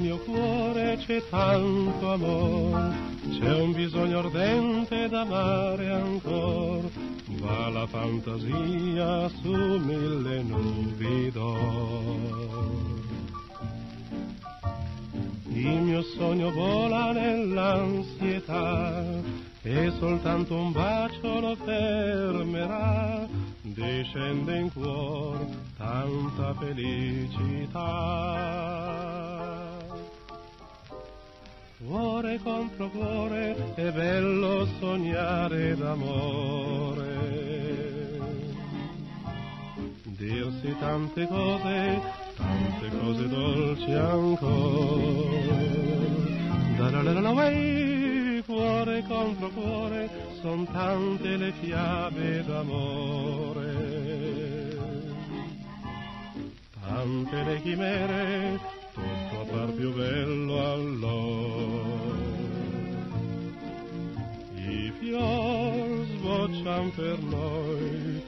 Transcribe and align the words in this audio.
Mio 0.00 0.16
cuore 0.20 0.96
c'è 0.96 1.22
tanto 1.28 2.12
amore, 2.12 2.96
c'è 3.38 3.60
un 3.60 3.72
bisogno 3.72 4.20
ardente 4.20 5.08
d'amare 5.10 5.90
ancora, 5.90 6.88
va 7.38 7.68
la 7.68 7.86
fantasia 7.86 9.28
su 9.28 9.52
mille 9.52 10.42
nubi 10.42 11.30
d'oro. 11.30 12.80
Il 15.52 15.82
mio 15.82 16.02
sogno 16.16 16.50
vola 16.50 17.12
nell'ansietà 17.12 19.04
e 19.60 19.92
soltanto 19.98 20.54
un 20.54 20.72
bacio 20.72 21.40
lo 21.40 21.54
fermerà. 21.56 23.28
Discende 23.60 24.58
in 24.60 24.72
cuor 24.72 25.46
tanta 25.76 26.54
felicità. 26.54 27.80
Cuore 31.86 32.38
contro 32.42 32.90
cuore 32.90 33.74
è 33.74 33.90
bello 33.90 34.66
sognare 34.78 35.74
d'amore. 35.76 37.18
Dirsi 40.04 40.76
tante 40.78 41.26
cose 41.26 42.00
tante 42.36 42.88
cose 42.98 43.28
dolci 43.28 43.92
ancora. 43.92 45.56
Da 46.76 46.90
la 46.90 47.02
la 47.02 47.20
la 47.20 48.42
cuore 48.44 49.04
contro 49.06 49.48
cuore, 49.48 50.10
son 50.40 50.66
tante 50.72 51.36
le 51.36 51.52
fiabe 51.60 52.44
d'amore. 52.44 53.98
Tante 56.80 57.42
le 57.44 57.62
chimere, 57.62 58.60
par 59.50 59.72
più 59.72 59.92
bello 59.92 60.72
allora. 60.72 62.18
I 64.56 64.92
fior 64.98 66.06
sboccian 66.14 66.92
per 66.94 67.18
noi, 67.22 68.22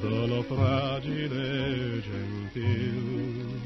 dono 0.00 0.42
fragile 0.42 1.96
e 1.96 2.00
gentil, 2.00 3.60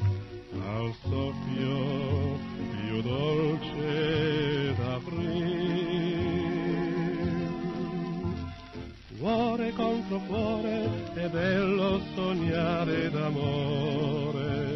al 0.65 0.93
soffio 1.03 2.39
più 2.73 3.03
dolce 3.03 4.75
d'aprile. 4.77 5.67
Cuore 9.19 9.73
contro 9.73 10.19
cuore 10.27 10.89
è 11.15 11.29
bello 11.29 12.01
sognare 12.15 13.11
d'amore. 13.11 14.76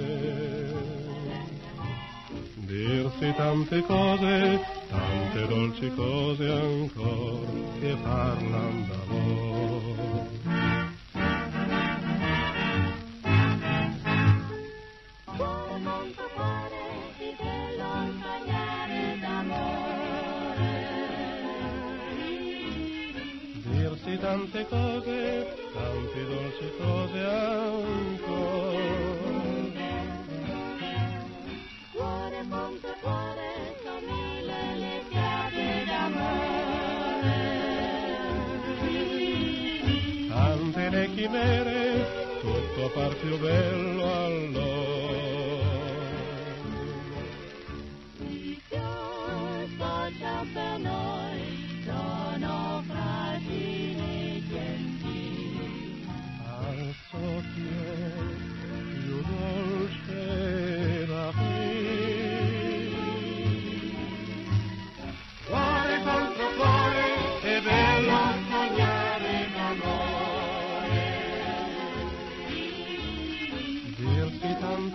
Dirsi 2.71 3.35
tante 3.37 3.83
cose, 3.83 4.61
tante 4.89 5.47
dolci 5.49 5.91
cose 5.93 6.49
ancora 6.49 7.51
che 7.81 7.97
parlan 8.01 8.87
d'amore. 8.87 10.29
Dirsi 23.65 24.17
tante 24.19 24.67
cose, 24.69 25.57
tante 25.73 26.25
dolci 26.25 26.71
cose 26.79 27.19
ancora. 27.19 28.61
Tante 40.29 40.91
le 40.91 41.09
chimere, 41.15 42.07
tutto 42.41 42.91
par 42.93 43.15
più 43.15 43.39
bello 43.39 44.25
allora. 44.25 45.00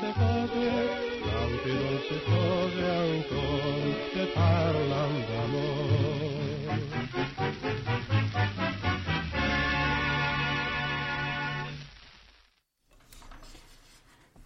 Tante 0.05 0.13
cose, 0.13 0.89
tante 1.23 1.73
dolci 1.77 2.19
cose 2.25 2.85
ancora 2.85 3.93
che 4.11 4.25
parlan 4.33 5.25
d'amore. 5.27 5.93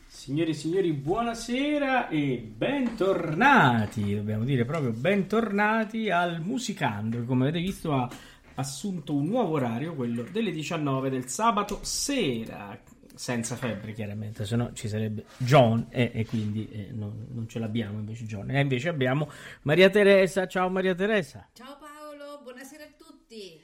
Signori 0.07 0.51
e 0.51 0.53
signori, 0.53 0.93
buonasera 0.93 2.07
e 2.07 2.37
bentornati, 2.55 4.15
dobbiamo 4.15 4.43
dire 4.43 4.63
proprio 4.63 4.91
bentornati 4.91 6.11
al 6.11 6.39
Musicando, 6.41 7.17
che 7.17 7.25
come 7.25 7.47
avete 7.47 7.59
visto 7.59 7.93
ha 7.93 8.07
assunto 8.55 9.15
un 9.15 9.25
nuovo 9.25 9.55
orario, 9.55 9.95
quello 9.95 10.23
delle 10.31 10.51
19 10.51 11.09
del 11.09 11.27
sabato 11.27 11.79
sera, 11.81 12.79
senza 13.19 13.57
febbre 13.57 13.91
chiaramente, 13.91 14.45
se 14.45 14.55
no 14.55 14.71
ci 14.71 14.87
sarebbe 14.87 15.25
John 15.35 15.87
e, 15.89 16.09
e 16.13 16.25
quindi 16.25 16.69
eh, 16.69 16.91
non, 16.93 17.27
non 17.31 17.49
ce 17.49 17.59
l'abbiamo 17.59 17.99
invece 17.99 18.23
John, 18.23 18.49
e 18.49 18.61
invece 18.61 18.87
abbiamo 18.87 19.29
Maria 19.63 19.89
Teresa, 19.89 20.47
ciao 20.47 20.69
Maria 20.69 20.95
Teresa. 20.95 21.49
Ciao 21.51 21.77
Paolo, 21.77 22.39
buonasera 22.41 22.85
a 22.85 22.91
tutti. 22.97 23.59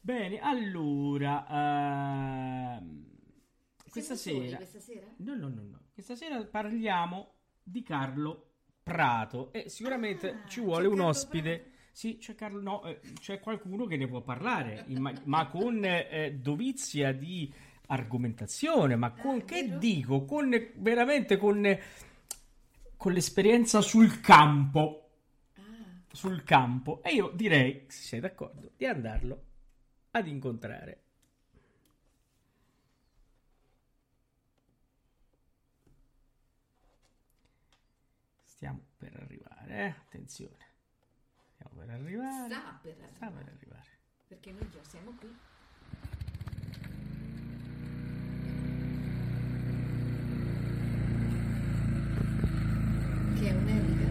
Bene, 0.00 0.38
allora, 0.38 1.44
ehm, 2.78 3.06
questa 3.90 4.14
sera... 4.14 4.56
questa 4.58 4.78
sera? 4.78 5.06
No, 5.16 5.34
no, 5.34 5.48
no, 5.48 5.62
no. 5.62 5.80
Questa 5.92 6.14
sera 6.14 6.40
parliamo 6.44 7.32
di 7.60 7.82
Carlo 7.82 8.50
Prato 8.84 9.52
e 9.52 9.68
sicuramente 9.68 10.30
Ah, 10.30 10.46
ci 10.46 10.60
vuole 10.60 10.86
un 10.86 10.94
Carlo 10.94 11.08
ospite. 11.10 11.56
Prato. 11.56 11.70
Sì, 11.90 12.18
c'è 12.18 12.36
Carlo, 12.36 12.62
no, 12.62 12.84
eh, 12.84 13.00
c'è 13.20 13.40
qualcuno 13.40 13.84
che 13.86 13.96
ne 13.96 14.06
può 14.06 14.22
parlare, 14.22 14.84
imma- 14.86 15.12
ma 15.24 15.48
con 15.48 15.84
eh, 15.84 16.38
dovizia 16.40 17.12
di 17.12 17.52
argomentazione, 17.92 18.96
ma 18.96 19.12
con 19.12 19.40
Ah, 19.40 19.44
che 19.44 19.64
vero? 19.66 19.78
dico, 19.78 20.24
con 20.24 20.50
veramente 20.76 21.36
con, 21.36 21.78
con 22.96 23.12
l'esperienza 23.12 23.80
sul 23.80 24.20
campo, 24.20 25.10
Ah, 25.56 25.60
sul 26.10 26.42
campo. 26.42 27.02
E 27.02 27.14
io 27.14 27.28
direi, 27.34 27.84
se 27.88 28.02
sei 28.02 28.20
d'accordo, 28.20 28.72
di 28.76 28.86
andarlo 28.86 29.42
ad 30.12 30.26
incontrare. 30.26 31.00
Stiamo 38.44 38.80
per 38.96 39.16
arrivare, 39.16 39.74
eh? 39.76 39.88
Attenzione. 39.88 40.56
Stiamo 41.54 41.74
per 41.80 41.90
arrivare. 41.90 42.44
sta 42.50 42.78
per 42.82 42.94
Sta 43.14 43.26
per 43.30 43.38
arrivare, 43.38 43.50
arrivare. 43.56 43.88
perché 44.28 44.52
noi 44.52 44.70
già 44.70 44.82
siamo 44.84 45.12
qui. 45.18 45.34
Che 53.38 53.48
è 53.48 53.52
un'elica? 53.52 54.10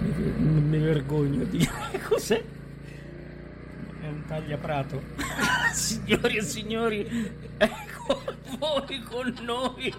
Mi, 0.00 0.60
mi 0.60 0.78
vergogno 0.78 1.44
di 1.44 1.58
dire 1.58 1.83
cos'è. 2.00 2.42
È 4.00 4.06
un 4.06 4.24
tagliaprato. 4.26 5.02
Signori 5.72 6.36
e 6.36 6.42
signori, 6.42 7.30
ecco 7.56 8.22
voi 8.58 9.00
con 9.00 9.34
noi. 9.42 9.92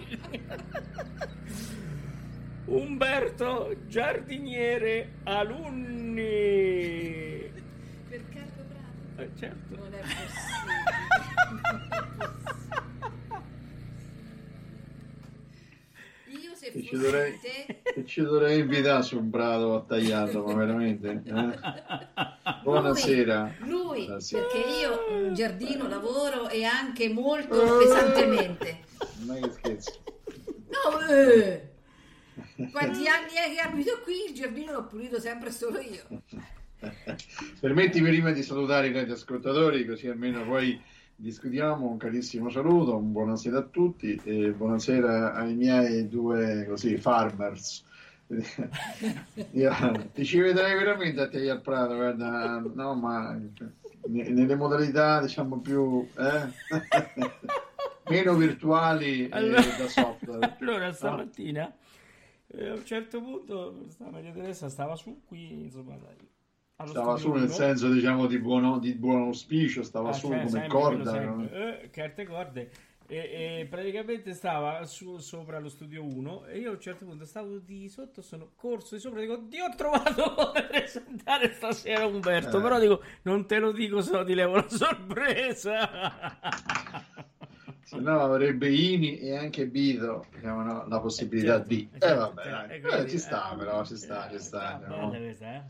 Umberto 2.66 3.76
Giardiniere 3.88 5.16
Alunni. 5.24 6.65
Ci 16.96 17.02
dovrei, 17.02 17.40
ci 18.06 18.22
dovrei 18.22 18.60
invitare 18.60 19.04
su 19.04 19.18
un 19.18 19.30
prato 19.30 19.76
a 19.76 19.82
tagliarlo, 19.82 20.44
ma 20.46 20.54
veramente. 20.54 21.22
eh? 21.26 21.60
Buonasera. 22.64 23.56
Lui, 23.60 23.70
lui, 23.70 24.06
Buonasera. 24.06 24.46
perché 24.46 24.70
io 24.70 25.28
in 25.28 25.34
giardino 25.34 25.88
lavoro 25.88 26.48
e 26.50 26.64
anche 26.64 27.10
molto 27.10 27.62
Eh. 27.82 27.86
pesantemente. 27.86 28.80
Non 29.26 29.38
è 29.38 29.42
che 29.42 29.52
scherzi. 29.52 29.92
No, 30.68 31.08
eh. 31.10 31.70
Quanti 32.72 33.08
anni 33.08 33.32
è 33.34 33.54
che 33.54 33.60
abito 33.62 34.00
qui? 34.04 34.26
Il 34.30 34.34
giardino 34.34 34.72
l'ho 34.72 34.86
pulito 34.86 35.20
sempre 35.20 35.52
solo 35.52 35.80
io. 35.80 36.04
Permettimi 37.60 38.10
prima 38.10 38.32
di 38.32 38.44
salutare 38.44 38.88
i 38.88 38.94
radioascoltatori, 38.94 39.86
così 39.86 40.08
almeno 40.08 40.44
poi 40.46 40.80
discutiamo. 41.16 41.88
Un 41.90 41.98
carissimo 41.98 42.50
saluto, 42.50 42.96
un 42.98 43.12
buonasera 43.12 43.58
a 43.60 43.64
tutti 43.64 44.20
e 44.24 44.52
buonasera 44.52 45.34
ai 45.34 45.56
miei 45.56 46.08
due 46.08 46.66
così, 46.68 46.98
farmers. 46.98 47.84
Io- 49.52 50.10
ti 50.14 50.26
ci 50.26 50.40
vedrei 50.40 50.76
veramente 50.76 51.22
a 51.22 51.28
te 51.30 51.48
al 51.50 51.62
Prato, 51.62 51.96
guarda, 51.96 52.60
no, 52.74 52.96
ma 52.96 53.40
ne- 54.08 54.30
nelle 54.30 54.56
modalità 54.56 55.22
diciamo 55.22 55.60
più 55.60 56.08
eh? 56.18 56.50
meno 58.10 58.34
virtuali 58.36 59.28
Allora- 59.32 59.62
da 59.62 59.88
software. 59.88 60.56
Allora, 60.60 60.92
stamattina, 60.92 61.72
eh, 62.48 62.70
a 62.70 62.74
un 62.74 62.84
certo 62.86 63.22
punto, 63.22 63.86
Maria 64.10 64.32
Teresa 64.32 64.70
stava 64.70 64.96
su 64.96 65.22
qui, 65.26 65.62
insomma, 65.64 65.96
dai, 65.96 66.18
Stava 66.84 67.16
studio 67.18 67.18
su 67.18 67.32
nel 67.46 67.50
senso 67.50 67.90
diciamo 67.90 68.26
di, 68.28 68.38
buono, 68.38 68.80
di 68.80 68.94
buon 68.96 69.22
auspicio, 69.24 69.82
stava 69.82 70.10
Ah, 70.10 70.14
su 70.14 70.28
cioè, 70.28 70.38
come 70.40 70.50
sempre, 70.50 70.68
corda. 70.70 71.20
no? 71.24 71.50
eh, 71.50 71.90
carte 71.90 72.26
corde. 72.26 72.70
E, 73.08 73.60
e 73.62 73.68
praticamente 73.70 74.34
stava 74.34 74.84
su, 74.86 75.18
sopra 75.20 75.60
lo 75.60 75.70
studio 75.70 76.04
1 76.04 76.46
e 76.48 76.58
io 76.58 76.72
a 76.72 76.74
un 76.74 76.80
certo 76.82 77.06
punto 77.06 77.24
stavo 77.24 77.60
di 77.60 77.88
sotto, 77.88 78.22
sono 78.24 78.50
corso 78.56 78.96
di 78.96 79.02
sopra 79.02 79.20
e 79.20 79.28
dico, 79.28 79.38
Dio 79.48 79.66
ho 79.66 79.76
trovato 79.76 80.34
da 80.54 80.64
presentare 80.64 81.54
stasera 81.54 82.06
Umberto, 82.08 82.58
Eh. 82.58 82.62
però 82.62 82.80
dico, 82.80 83.02
non 83.22 83.46
te 83.46 83.60
lo 83.60 83.72
dico 83.72 84.02
se 84.02 84.12
no 84.12 84.24
ti 84.26 84.34
levo 84.34 84.56
la 84.56 84.68
sorpresa. 84.68 85.78
Se 87.86 88.00
no 88.00 88.20
avrebbe 88.20 88.68
Ini 88.74 89.20
e 89.20 89.38
anche 89.38 89.68
Bido 89.68 90.26
diciamo, 90.34 90.64
no, 90.64 90.88
la 90.88 91.00
possibilità 91.00 91.58
Certo, 91.58 91.68
di. 91.68 91.88
certo, 91.92 92.06
Eh 92.08 92.16
vabbè, 92.16 92.42
certo, 92.42 92.88
quindi, 92.88 93.04
Eh, 93.06 93.10
ci 93.10 93.18
sta 93.20 93.54
eh, 93.54 93.56
però, 93.58 93.86
ci 93.86 93.96
sta, 93.96 94.28
ci 94.30 94.36
eh, 94.36 94.40
sta. 94.40 94.74
bella 94.82 94.96
no? 95.02 95.10
questa, 95.10 95.54
eh? 95.54 95.64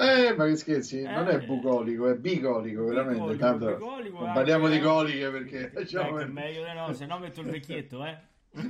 Eh, 0.00 0.34
ma 0.36 0.46
che 0.46 0.56
scherzi, 0.56 1.02
non 1.02 1.28
è 1.28 1.34
Eh. 1.34 1.40
bucolico, 1.40 2.08
è 2.08 2.14
bicolico, 2.16 2.84
veramente. 2.84 3.20
Bicolico, 3.20 3.44
Tanto 3.44 3.66
bicolico 3.74 4.18
non 4.18 4.28
anche, 4.28 4.38
parliamo 4.38 4.68
di 4.68 4.76
eh. 4.76 4.80
coliche 4.80 5.30
perché 5.30 5.72
diciamo, 5.76 6.08
Ecco, 6.08 6.18
è 6.18 6.24
meglio 6.26 6.64
di 6.64 6.72
no, 6.74 6.92
se 6.92 7.06
no 7.06 7.18
metto 7.18 7.40
il 7.40 7.46
vecchietto, 7.48 8.04
eh. 8.04 8.18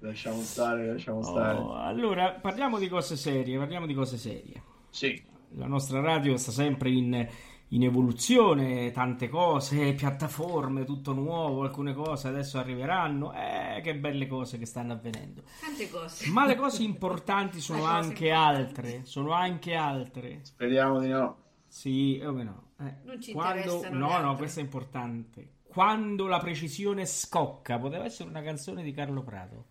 lasciamo 0.00 0.40
stare, 0.40 0.86
lasciamo 0.92 1.22
stare. 1.22 1.58
Oh, 1.58 1.74
allora, 1.74 2.30
parliamo 2.32 2.78
di 2.78 2.88
cose 2.88 3.16
serie, 3.16 3.58
parliamo 3.58 3.86
di 3.86 3.94
cose 3.94 4.16
serie. 4.16 4.62
Sì, 4.90 5.22
La 5.56 5.66
nostra 5.66 6.00
radio 6.00 6.36
sta 6.36 6.50
sempre 6.50 6.90
in, 6.90 7.26
in 7.70 7.82
evoluzione, 7.82 8.90
tante 8.92 9.28
cose, 9.28 9.92
piattaforme, 9.94 10.84
tutto 10.84 11.12
nuovo, 11.12 11.62
alcune 11.62 11.94
cose 11.94 12.28
adesso 12.28 12.58
arriveranno. 12.58 13.32
Eh, 13.34 13.80
che 13.82 13.96
belle 13.96 14.26
cose 14.26 14.58
che 14.58 14.66
stanno 14.66 14.92
avvenendo. 14.92 15.42
Tante 15.60 15.90
cose. 15.90 16.28
Ma 16.30 16.46
le 16.46 16.54
cose 16.54 16.82
importanti 16.82 17.60
sono 17.60 17.80
cose 17.86 17.92
anche 17.92 18.26
importanti. 18.28 18.58
altre, 18.58 19.04
sono 19.04 19.32
anche 19.32 19.74
altre. 19.74 20.40
speriamo 20.42 21.00
di 21.00 21.08
no. 21.08 21.36
Sì, 21.66 22.20
come 22.24 22.44
no? 22.44 22.62
Eh, 22.78 22.94
Non 23.04 23.20
ci 23.20 23.32
quando... 23.32 23.58
interessano 23.58 23.98
No, 23.98 24.20
no, 24.20 24.36
questo 24.36 24.60
è 24.60 24.62
importante. 24.62 25.54
Quando 25.66 26.26
la 26.26 26.38
precisione 26.38 27.04
scocca, 27.04 27.78
poteva 27.78 28.04
essere 28.04 28.28
una 28.28 28.42
canzone 28.42 28.82
di 28.82 28.92
Carlo 28.92 29.22
Prato, 29.22 29.66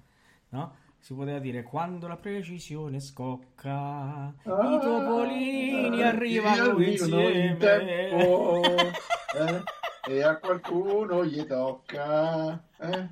no? 0.50 0.76
Si 1.06 1.14
poteva 1.14 1.38
dire 1.38 1.62
quando 1.62 2.08
la 2.08 2.16
precisione 2.16 3.00
scocca, 3.00 4.34
i 4.42 4.80
topolini 4.82 6.02
Ah, 6.02 6.08
arrivano 6.08 6.80
in 6.82 6.90
insieme. 6.94 7.58
tempo, 7.58 8.64
eh, 9.38 9.64
e 10.12 10.24
a 10.24 10.38
qualcuno 10.38 11.24
gli 11.24 11.46
tocca. 11.46 12.60
eh. 12.80 13.08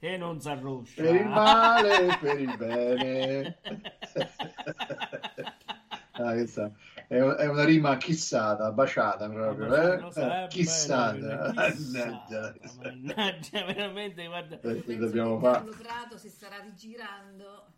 e 0.00 0.16
non 0.18 0.38
si 0.38 0.50
arroscia. 0.50 1.00
Per 1.02 1.14
il 1.14 1.26
male 1.28 2.08
e 2.08 2.18
per 2.18 2.40
il 2.40 2.56
bene. 2.58 3.56
Ah, 6.20 6.32
questa 6.32 6.72
è, 7.08 7.16
è 7.16 7.46
una 7.46 7.64
rima 7.64 7.96
chissata, 7.96 8.70
baciata 8.70 9.30
proprio, 9.30 9.74
eh? 9.74 10.10
Eh, 10.14 10.44
è 10.44 10.46
chissata. 10.48 11.52
Mannaggia. 11.56 12.54
Mannaggia, 12.82 13.64
veramente, 13.64 14.26
guarda. 14.26 14.60
Eh, 14.60 14.96
dobbiamo 14.96 15.38
fare? 15.40 15.64
Carlo 15.64 15.76
Prato 15.78 16.18
si 16.18 16.28
starà 16.28 16.58
rigirando. 16.60 17.72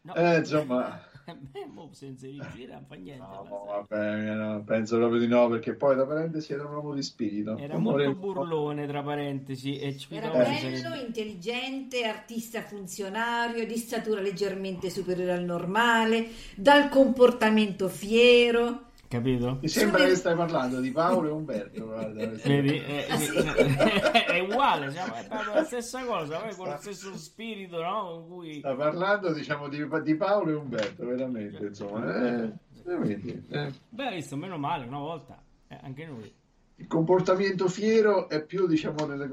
No. 0.00 0.14
Eh, 0.14 0.38
insomma, 0.38 0.98
Beh, 1.52 1.66
mo 1.66 1.88
senza 1.92 2.26
rigira 2.26 2.74
non 2.74 2.84
fa 2.86 2.94
niente. 2.96 3.22
no, 3.22 3.46
basta. 3.48 3.96
vabbè, 3.96 4.34
no, 4.34 4.62
penso 4.64 4.96
proprio 4.96 5.18
di 5.20 5.26
no, 5.26 5.48
perché 5.48 5.74
poi 5.74 5.96
da 5.96 6.04
parentesi 6.06 6.52
era 6.52 6.66
un 6.66 6.74
uomo 6.74 6.94
di 6.94 7.02
spirito. 7.02 7.56
Era 7.56 7.76
Un 7.76 7.82
molto 7.82 7.98
vorrei- 7.98 8.14
burlone, 8.14 8.86
tra 8.86 9.02
parentesi, 9.02 9.78
e 9.78 9.96
Era 10.10 10.30
bello, 10.30 10.94
intelligente, 10.94 12.04
artista 12.04 12.62
funzionario, 12.62 13.66
di 13.66 13.76
statura 13.76 14.20
leggermente 14.20 14.90
superiore 14.90 15.32
al 15.32 15.44
normale, 15.44 16.28
dal 16.56 16.88
comportamento 16.88 17.88
fiero. 17.88 18.92
Capito? 19.14 19.58
Mi 19.60 19.68
sembra 19.68 19.98
Sono- 19.98 20.10
che 20.10 20.16
stai 20.16 20.34
parlando 20.34 20.80
di 20.80 20.90
Paolo 20.90 21.28
e 21.28 21.30
Umberto, 21.30 21.84
guarda. 21.84 22.26
Vedi? 22.26 22.78
È, 22.78 23.06
Ah, 23.08 23.16
sì. 23.16 23.36
è- 23.36 24.24
è 24.26 24.38
uguale, 24.40 24.90
siamo- 24.90 25.14
è 25.14 25.24
proprio 25.28 25.54
la 25.54 25.62
stessa 25.64 26.04
cosa, 26.04 26.38
poi 26.40 26.54
con 26.56 26.66
lo 26.68 26.76
stesso 26.80 27.16
spirito, 27.16 27.80
no? 27.80 28.06
Con 28.10 28.28
cui... 28.28 28.58
Sta 28.58 28.74
parlando, 28.74 29.32
diciamo, 29.32 29.68
di, 29.68 29.86
di 30.02 30.16
Paolo 30.16 30.50
e 30.50 30.54
Umberto, 30.54 31.06
veramente, 31.06 31.64
insomma. 31.64 32.04
Eh, 32.42 32.52
veramente, 32.82 33.42
eh. 33.50 33.72
Beh, 33.88 34.10
visto, 34.14 34.36
meno 34.36 34.58
male, 34.58 34.84
una 34.86 34.98
volta, 34.98 35.40
eh, 35.68 35.78
anche 35.80 36.06
noi. 36.06 36.34
Il 36.76 36.88
comportamento 36.88 37.68
fiero 37.68 38.28
è 38.28 38.42
più, 38.44 38.66
diciamo, 38.66 39.06
nelle- 39.06 39.30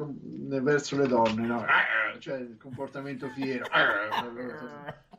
nel- 0.47 0.61
verso 0.61 0.95
le 0.95 1.07
donne, 1.07 1.47
no? 1.47 1.61
Ah, 1.61 2.19
Cioè, 2.19 2.38
il 2.38 2.57
comportamento 2.61 3.27
fiero. 3.29 3.65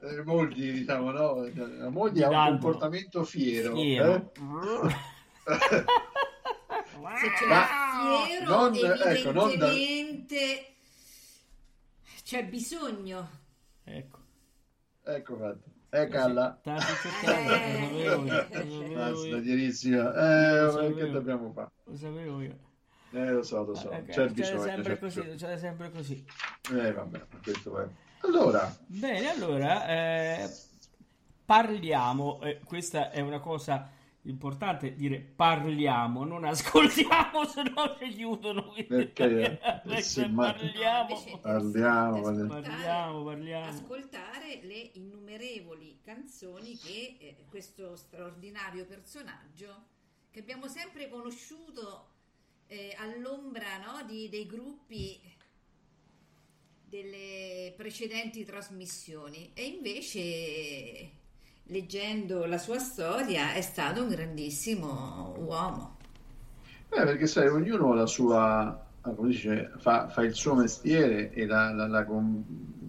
Eh, 0.02 0.22
Molti, 0.24 0.72
diciamo, 0.72 1.10
no? 1.12 1.46
La 1.54 1.88
moglie 1.88 2.24
ha 2.24 2.48
un 2.48 2.58
comportamento 2.58 3.22
fiero. 3.24 3.74
Fiero. 3.74 4.14
eh? 4.14 4.30
Se 7.22 7.30
c'è 7.38 7.46
Ma- 7.46 7.66
fiero, 8.26 8.50
non- 8.50 8.74
ecco, 8.74 9.30
non 9.32 9.56
da- 9.58 9.70
evidentemente 9.70 10.74
c'è 12.24 12.44
bisogno. 12.46 13.28
Ecco. 13.84 14.18
Ecco 15.04 15.36
fatto. 15.36 15.70
Eh, 15.90 16.08
Calla. 16.08 16.58
Sapevo 16.64 18.22
Basta, 18.94 19.26
io, 19.26 19.42
chiarissima. 19.42 20.64
Eh, 20.64 20.94
che 20.94 21.10
dobbiamo 21.10 21.52
fare? 21.52 21.70
lo 21.84 21.96
sapevo 21.96 22.40
io. 22.40 22.58
Eh, 23.12 23.30
lo 23.30 23.42
so, 23.42 23.62
lo 23.64 23.74
so. 23.74 23.90
Eh, 23.90 24.04
C'è 24.04 24.26
succede 24.28 24.32
bisogno. 24.32 24.62
sempre 24.62 24.92
c'è 24.94 24.98
così, 24.98 25.22
succede 25.30 25.58
sempre 25.58 25.90
così. 25.90 26.24
Eh, 26.72 26.92
vabbè, 26.92 27.26
questo 27.42 27.78
è. 27.78 27.88
Allora, 28.22 28.74
Bene, 28.86 29.30
allora 29.30 29.86
eh, 29.88 30.50
parliamo. 31.44 32.40
eh, 32.42 32.60
questa 32.64 33.10
è 33.10 33.20
una 33.20 33.40
cosa 33.40 33.90
importante 34.24 34.94
dire 34.94 35.18
parliamo, 35.18 36.24
non 36.24 36.44
ascoltiamo, 36.44 37.44
se 37.50 37.62
no 37.62 37.96
ci 37.98 38.08
chiudono. 38.14 38.62
quindi- 38.66 38.84
Perché? 38.84 39.60
Ecco, 39.60 39.96
Sì, 40.00 40.26
ma- 40.28 40.52
parliamo. 40.52 41.08
Invece 41.10 41.30
è 41.32 41.38
Parliamo, 41.38 42.20
parliamo. 42.22 42.60
Parliamo, 42.60 43.24
parliamo. 43.24 43.66
ascoltare 43.68 44.60
le 44.62 44.90
innumerevoli 44.94 45.98
canzoni 46.02 46.76
che 46.76 47.16
eh, 47.18 47.44
questo 47.48 47.96
straordinario 47.96 48.84
personaggio 48.86 49.90
che 50.30 50.38
abbiamo 50.40 50.68
sempre 50.68 51.08
conosciuto 51.08 52.06
eh, 52.68 52.94
all'ombra 52.98 53.78
no, 53.84 54.04
di- 54.06 54.28
dei 54.30 54.46
gruppi 54.46 55.20
delle 56.92 57.72
precedenti 57.74 58.44
trasmissioni 58.44 59.52
e 59.54 59.64
invece 59.64 61.10
leggendo 61.68 62.44
la 62.44 62.58
sua 62.58 62.78
storia 62.78 63.54
è 63.54 63.62
stato 63.62 64.02
un 64.02 64.10
grandissimo 64.10 65.34
uomo. 65.38 65.96
Eh, 66.90 67.04
perché 67.04 67.26
sai, 67.26 67.48
ognuno 67.48 67.92
ha 67.92 67.94
la 67.94 68.04
sua, 68.04 68.86
ah, 69.00 69.10
come 69.12 69.30
dice, 69.30 69.72
fa, 69.78 70.10
fa 70.10 70.20
il 70.22 70.34
suo 70.34 70.54
mestiere 70.54 71.32
e 71.32 71.46
la, 71.46 71.72
la- 71.72 71.86
la 71.86 72.04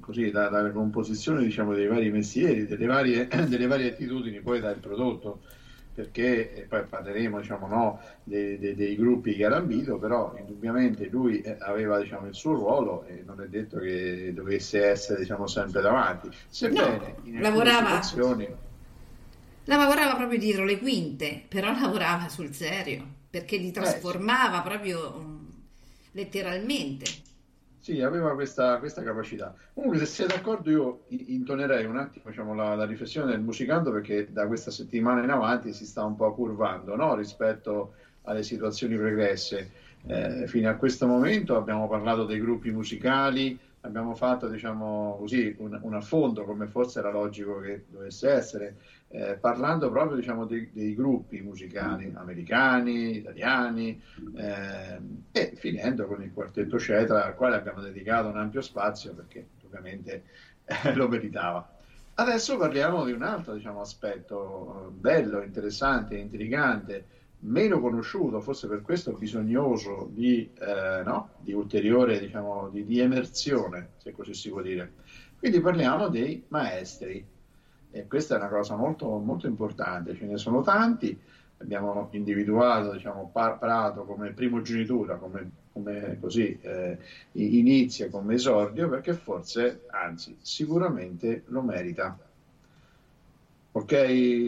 così, 0.02 0.32
la 0.32 0.72
composizione 0.74 1.42
diciamo, 1.42 1.74
dei 1.74 1.88
vari 1.88 2.12
mestieri, 2.12 2.66
delle 2.68 2.86
varie, 2.86 3.28
delle 3.48 3.68
varie 3.68 3.92
attitudini 3.94 4.42
poi 4.42 4.60
dà 4.60 4.72
il 4.72 4.80
prodotto. 4.82 5.44
Perché 5.94 6.66
poi 6.68 6.86
parleremo 6.88 7.40
diciamo, 7.40 7.68
no, 7.68 8.00
dei, 8.24 8.58
dei- 8.58 8.74
dei 8.76 8.96
gruppi 8.96 9.36
che 9.36 9.46
ha 9.46 9.56
ambito, 9.56 10.00
però 10.00 10.34
indubbiamente 10.38 11.06
lui 11.08 11.42
eh, 11.42 11.56
aveva 11.60 12.00
diciamo, 12.02 12.28
il 12.28 12.34
suo 12.36 12.54
ruolo 12.54 13.06
e 13.06 13.22
non 13.26 13.42
è 13.42 13.48
detto 13.48 13.78
che 13.80 14.34
dovesse 14.34 14.84
essere 14.86 15.20
diciamo, 15.20 15.46
sempre 15.48 15.82
davanti. 15.82 16.30
Sebbene 16.50 17.20
in 17.24 17.38
alcune 17.38 17.76
lavorava. 17.76 18.00
lavorava 19.66 20.16
proprio 20.16 20.40
dietro 20.40 20.66
le 20.66 20.80
quinte, 20.80 21.46
però 21.48 21.72
lavorava 21.80 22.28
sul 22.30 22.54
serio, 22.54 23.06
perché 23.30 23.58
li 23.58 23.72
trasformava 23.72 24.62
proprio 24.62 25.20
mm, 25.20 25.48
letteralmente. 26.12 27.22
Sì, 27.84 28.02
aveva 28.02 28.34
questa, 28.34 28.78
questa 28.80 29.04
capacità. 29.04 29.54
Comunque, 29.74 30.00
se 30.00 30.06
siete 30.06 30.36
d'accordo, 30.36 30.70
io 30.70 31.04
intonerei 31.10 31.84
un 31.84 31.98
attimo 31.98 32.30
diciamo, 32.30 32.56
la, 32.56 32.76
la, 32.76 32.86
riflessione 32.86 33.30
del 33.30 33.42
musicando 33.42 33.92
perché 33.92 34.32
da 34.32 34.48
questa 34.48 34.72
settimana 34.72 35.22
in 35.22 35.30
avanti 35.30 35.74
si 35.74 35.86
sta 35.86 36.02
un 36.06 36.16
po' 36.16 36.34
curvando 36.34 36.96
no? 36.96 37.14
rispetto 37.14 37.96
alle 38.22 38.42
situazioni 38.44 38.96
pregresse. 38.96 39.72
Eh, 40.08 40.48
fino 40.48 40.70
a 40.70 40.76
questo 40.76 41.08
momento 41.08 41.58
abbiamo 41.58 41.90
parlato 41.90 42.24
dei 42.24 42.40
gruppi 42.40 42.72
musicali, 42.72 43.60
abbiamo 43.82 44.16
fatto 44.16 44.48
diciamo 44.48 45.18
così, 45.20 45.54
un, 45.58 45.78
un, 45.82 45.94
affondo 45.94 46.46
come 46.46 46.68
forse 46.68 47.00
era 47.00 47.12
logico 47.12 47.60
che 47.60 47.84
dovesse 47.90 48.30
essere, 48.30 48.78
eh, 49.14 49.36
parlando 49.36 49.92
proprio 49.92 50.18
diciamo, 50.18 50.46
dei, 50.46 50.72
dei, 50.74 50.96
gruppi 50.96 51.40
musicali 51.42 52.12
americani, 52.16 53.18
italiani 53.18 54.02
eh, 54.36 55.00
e 55.32 55.54
finendo 55.56 56.08
con 56.08 56.24
il 56.24 56.34
quartetto 56.34 56.80
Cetra 56.80 57.24
al 57.24 57.36
quale 57.36 57.56
abbiamo 57.56 57.82
dedicato 57.82 58.30
un 58.30 58.38
ampio 58.38 58.62
spazio 58.62 59.14
perché 59.14 59.50
ovviamente 59.66 60.24
eh, 60.66 60.94
lo 60.98 61.08
meritava. 61.08 61.78
Adesso 62.16 62.58
parliamo 62.58 63.06
di 63.06 63.12
un 63.12 63.22
altro 63.22 63.54
diciamo, 63.54 63.82
aspetto 63.82 64.88
eh, 64.88 64.92
bello, 64.92 65.44
interessante, 65.44 66.18
intrigante 66.18 67.06
meno 67.46 67.80
conosciuto, 67.80 68.40
forse 68.42 68.68
per 68.68 68.82
questo 68.82 69.12
bisognoso 69.12 70.10
di, 70.12 70.50
eh, 70.60 71.04
no? 71.04 71.32
di 71.40 71.54
ulteriore 71.54 72.20
diciamo, 72.20 72.70
di, 72.70 72.84
di, 72.84 73.00
emersione, 73.00 73.90
se 73.98 74.12
così 74.12 74.34
si 74.34 74.50
può 74.50 74.62
dire. 74.62 74.94
Quindi 75.38 75.60
parliamo 75.60 76.08
dei 76.08 76.44
maestri 76.48 77.33
e 77.96 78.08
questa 78.08 78.34
è 78.34 78.38
una 78.40 78.48
cosa 78.48 78.76
molto, 78.76 79.08
molto 79.20 79.46
importante, 79.46 80.16
ce 80.16 80.26
ne 80.26 80.38
sono 80.38 80.64
tanti, 80.64 81.16
abbiamo 81.60 82.10
individuato 82.12 82.92
diciamo, 82.92 83.30
Prato 83.32 84.04
come 84.04 84.32
primogenitura, 84.32 85.18
come, 85.18 85.50
come 85.72 86.18
così, 86.20 86.58
eh, 86.62 86.98
inizio, 87.34 88.10
come 88.10 88.34
esordio, 88.34 88.90
perché 88.90 89.14
forse, 89.14 89.84
anzi, 89.92 90.36
sicuramente 90.42 91.44
lo 91.48 91.62
merita. 91.62 92.18
Ok, 93.76 93.92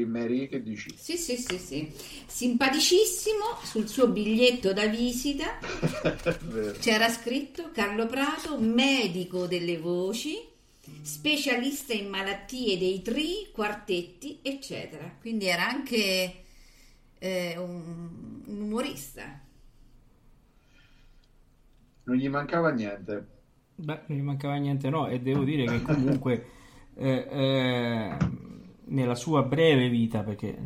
Mary, 0.07 0.47
che 0.47 0.61
dici? 0.61 0.95
Sì, 0.97 1.15
sì, 1.17 1.37
sì, 1.37 1.57
sì. 1.57 1.91
Simpaticissimo 2.27 3.59
sul 3.63 3.87
suo 3.87 4.07
biglietto 4.07 4.73
da 4.73 4.85
visita. 4.87 5.57
c'era 6.79 7.09
scritto 7.09 7.69
Carlo 7.71 8.07
Prato, 8.07 8.59
medico 8.59 9.47
delle 9.47 9.79
voci, 9.79 10.53
specialista 11.01 11.93
in 11.93 12.09
malattie 12.09 12.77
dei 12.77 13.01
tri, 13.01 13.49
quartetti, 13.51 14.39
eccetera. 14.41 15.11
Quindi 15.19 15.45
era 15.45 15.67
anche 15.67 16.43
eh, 17.17 17.57
un, 17.57 18.41
un 18.45 18.61
umorista. 18.61 19.39
Non 22.03 22.15
gli 22.17 22.29
mancava 22.29 22.71
niente. 22.71 23.27
Beh, 23.75 24.01
non 24.07 24.17
gli 24.17 24.21
mancava 24.21 24.55
niente, 24.55 24.89
no, 24.89 25.07
e 25.07 25.19
devo 25.19 25.43
dire 25.43 25.65
che 25.65 25.81
comunque 25.81 26.45
eh, 26.95 27.27
eh, 27.29 28.17
nella 28.85 29.15
sua 29.15 29.43
breve 29.43 29.89
vita, 29.89 30.21
perché 30.21 30.57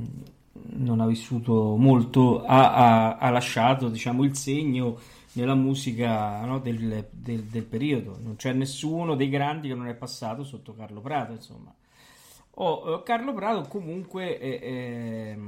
non 0.72 1.00
ha 1.00 1.08
vissuto 1.08 1.76
molto, 1.76 2.44
ha, 2.44 2.74
ha, 2.74 3.18
ha 3.18 3.30
lasciato 3.30 3.90
diciamo, 3.90 4.24
il 4.24 4.36
segno 4.36 5.00
nella 5.40 5.56
musica 5.56 6.44
no, 6.46 6.60
del, 6.60 7.08
del, 7.12 7.44
del, 7.44 7.66
periodo. 7.66 8.18
Non 8.20 8.36
c'è 8.36 8.54
nessuno 8.54 9.16
dei 9.16 9.30
grandi 9.30 9.68
che 9.68 9.76
non 9.76 9.88
è 9.88 9.96
passato 9.96 10.44
sotto 10.44 10.74
Carlo 10.76 11.02
Prato, 11.02 11.34
insomma. 11.34 11.74
Oh, 12.56 13.04
Carlo 13.04 13.34
Prato 13.34 13.62
comunque 13.70 14.38
eh, 14.38 14.60
eh, 14.62 15.40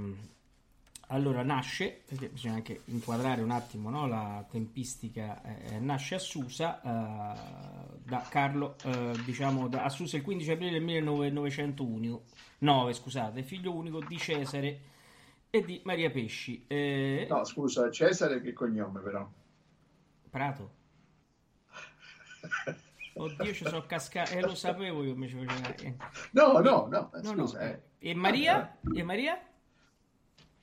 allora 1.07 1.43
nasce, 1.43 2.01
perché 2.05 2.29
bisogna 2.29 2.55
anche 2.55 2.81
inquadrare 2.85 3.41
un 3.41 3.51
attimo 3.51 3.89
no, 3.89 4.07
la 4.07 4.45
tempistica, 4.49 5.41
eh, 5.43 5.79
nasce 5.79 6.15
a 6.15 6.19
Susa 6.19 6.81
eh, 6.81 7.99
da 8.03 8.25
Carlo, 8.29 8.75
eh, 8.83 9.11
diciamo 9.25 9.67
da, 9.67 9.83
a 9.83 9.89
Susa 9.89 10.15
il 10.15 10.23
15 10.23 10.51
aprile 10.51 10.71
del 10.71 10.83
1901 10.83 12.21
9, 12.59 12.93
scusate, 12.93 13.43
figlio 13.43 13.73
unico 13.73 13.99
di 14.07 14.17
Cesare 14.17 14.79
e 15.49 15.65
di 15.65 15.81
Maria 15.83 16.09
Pesci. 16.11 16.63
Eh... 16.67 17.25
No, 17.29 17.43
scusa, 17.43 17.89
Cesare 17.89 18.39
che 18.39 18.53
cognome 18.53 19.01
però? 19.01 19.27
Prato. 20.31 20.71
Oddio, 23.13 23.53
ci 23.53 23.65
sono 23.65 23.85
cascato, 23.85 24.31
eh, 24.31 24.39
lo 24.39 24.55
sapevo 24.55 25.03
io 25.03 25.11
invece 25.11 25.45
facevo... 25.45 25.95
No, 26.31 26.59
no, 26.59 26.87
no, 26.89 27.09
no, 27.11 27.21
scusa, 27.21 27.59
no. 27.59 27.65
Eh. 27.65 27.81
E 27.99 28.15
Maria? 28.15 28.77
E 28.95 29.03
Maria? 29.03 29.39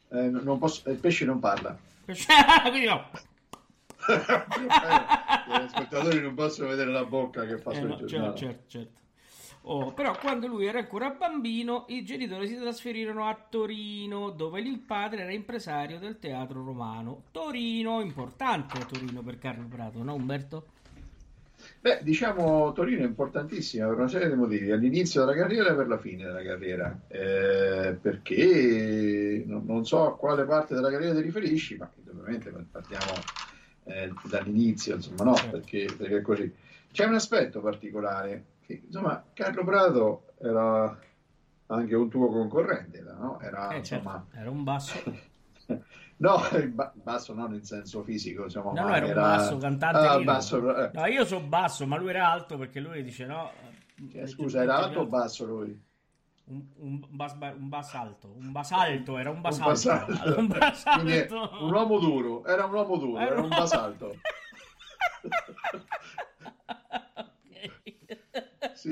Eh, 0.09 0.29
non 0.31 0.59
posso, 0.59 0.89
il 0.91 0.99
pesce 0.99 1.27
non 1.27 1.39
parla. 1.39 1.79
Quindi 2.07 2.87
no. 2.87 3.11
Eh, 4.09 5.65
gli 5.65 5.69
spettatori 5.69 6.21
non 6.23 6.35
possono 6.35 6.69
vedere 6.69 6.91
la 6.91 7.05
bocca 7.05 7.45
che 7.45 7.59
fa 7.59 7.73
eh, 7.73 7.75
sul 7.75 7.89
no, 7.89 7.97
certo, 8.09 8.35
certo, 8.35 8.63
certo. 8.69 9.01
Oh, 9.71 9.93
però 9.93 10.17
quando 10.17 10.47
lui 10.47 10.65
era 10.65 10.79
ancora 10.79 11.11
bambino 11.11 11.85
i 11.89 12.03
genitori 12.03 12.49
si 12.49 12.57
trasferirono 12.57 13.29
a 13.29 13.39
Torino 13.51 14.31
dove 14.31 14.61
il 14.61 14.79
padre 14.79 15.21
era 15.21 15.33
impresario 15.33 15.99
del 15.99 16.19
teatro 16.19 16.65
romano. 16.65 17.25
Torino, 17.33 18.01
importante 18.01 18.79
Torino 18.87 19.21
per 19.21 19.39
Carlo 19.39 19.67
Prato, 19.69 20.03
no 20.03 20.15
Umberto? 20.15 20.69
Beh, 21.81 21.99
diciamo 22.01 22.73
Torino 22.73 23.03
è 23.03 23.07
importantissima 23.07 23.89
per 23.89 23.99
una 23.99 24.09
serie 24.09 24.31
di 24.31 24.37
motivi, 24.37 24.71
all'inizio 24.71 25.21
della 25.21 25.37
carriera 25.37 25.73
e 25.73 25.75
per 25.75 25.87
la 25.87 25.99
fine 25.99 26.25
della 26.25 26.43
carriera, 26.43 27.01
eh, 27.09 27.99
perché 28.01 29.45
non, 29.45 29.67
non, 29.67 29.85
so 29.85 30.07
a 30.07 30.17
quale 30.17 30.45
parte 30.45 30.75
della 30.75 30.91
carriera 30.91 31.15
ti 31.15 31.21
riferisci, 31.21 31.77
ma 31.77 31.91
ovviamente 32.09 32.51
partiamo 32.71 33.13
eh, 33.85 34.11
dall'inizio, 34.31 34.95
insomma 34.95 35.25
no, 35.25 35.35
certo. 35.35 35.59
perché, 35.59 35.89
perché 35.95 36.17
è 36.17 36.23
così. 36.23 36.55
C'è 36.91 37.05
un 37.05 37.15
aspetto 37.15 37.61
particolare 37.61 38.57
insomma, 38.75 39.25
Carlo 39.33 39.65
Prato 39.65 40.25
era 40.41 40.99
anche 41.67 41.95
un 41.95 42.09
tuo 42.09 42.29
concorrente, 42.29 43.01
no? 43.01 43.41
Era, 43.41 43.69
eh, 43.69 43.83
certo. 43.83 44.09
insomma... 44.09 44.27
era 44.33 44.51
un 44.51 44.65
basso. 44.65 45.03
no, 46.17 46.41
ba- 46.73 46.93
basso 46.95 47.35
non 47.35 47.55
in 47.55 47.65
senso 47.65 48.03
fisico, 48.03 48.45
insomma, 48.45 48.73
no, 48.73 48.89
no, 48.89 48.95
era, 48.95 49.07
era 49.07 49.21
un 49.21 49.29
basso 49.37 49.57
cantante. 49.59 49.99
Ah, 49.99 50.21
basso, 50.21 50.77
eh. 50.77 50.91
No, 50.93 51.07
io 51.07 51.25
sono 51.25 51.47
basso, 51.47 51.87
ma 51.87 51.97
lui 51.97 52.11
era 52.11 52.29
alto 52.31 52.57
perché 52.57 52.81
lui 52.81 53.03
dice 53.03 53.27
no. 53.27 53.51
Cioè, 54.11 54.27
scusa, 54.27 54.63
era 54.63 54.77
alto 54.77 55.01
o 55.01 55.07
basso 55.07 55.45
lui? 55.45 55.87
Un, 56.45 56.65
un, 56.77 57.05
bas, 57.11 57.35
un 57.35 57.69
basalto, 57.69 58.33
un 58.39 58.53
basalto, 58.53 59.19
era 59.19 59.31
un 59.31 59.43
basalto. 59.43 59.69
Un 59.69 59.73
basalto. 59.73 60.41
Un, 60.41 60.47
basalto. 60.47 61.51
un 61.61 61.73
uomo 61.73 61.99
duro, 61.99 62.47
era 62.47 62.65
un 62.65 62.73
uomo 62.73 62.97
duro, 62.97 63.19
era, 63.19 63.33
era 63.33 63.43
un 63.43 63.49
basalto. 63.49 64.15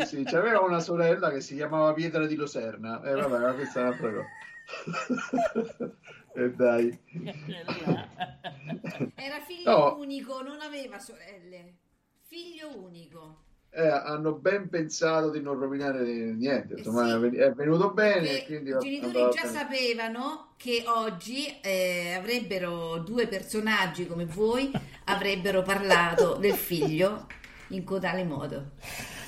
Sì, 0.05 0.17
sì, 0.17 0.25
c'aveva 0.25 0.61
una 0.61 0.81
sorella 0.81 1.31
che 1.31 1.41
si 1.41 1.55
chiamava 1.55 1.93
Pietra 1.93 2.27
di 2.27 2.35
Loserna. 2.35 3.03
E 3.03 3.11
eh, 3.11 3.15
vabbè, 3.15 3.39
ma 3.39 3.53
questa 3.53 3.81
è 3.81 3.83
un'altra 3.83 4.13
cosa. 4.13 4.27
e 6.35 6.43
eh, 6.43 6.51
dai. 6.51 6.99
Era 9.15 9.41
figlio 9.47 9.71
no. 9.71 9.97
unico, 9.99 10.43
non 10.43 10.61
aveva 10.61 10.99
sorelle. 10.99 11.75
Figlio 12.23 12.77
unico. 12.77 13.45
Eh, 13.71 13.87
hanno 13.87 14.33
ben 14.33 14.69
pensato 14.71 15.31
di 15.31 15.43
non 15.43 15.59
rovinare 15.59 16.03
niente, 16.03 16.75
eh 16.75 16.79
insomma 16.79 17.09
sì, 17.09 17.37
è 17.37 17.53
venuto 17.53 17.91
bene. 17.91 18.39
I 18.39 18.47
genitori 18.47 19.01
già 19.35 19.43
bene. 19.43 19.51
sapevano 19.51 20.55
che 20.57 20.85
oggi 20.87 21.61
eh, 21.61 22.15
avrebbero 22.17 23.01
due 23.01 23.27
personaggi 23.27 24.07
come 24.07 24.25
voi 24.25 24.73
avrebbero 25.05 25.61
parlato 25.61 26.37
del 26.37 26.55
figlio 26.55 27.27
in 27.69 27.85
codale 27.85 28.25
modo. 28.25 28.71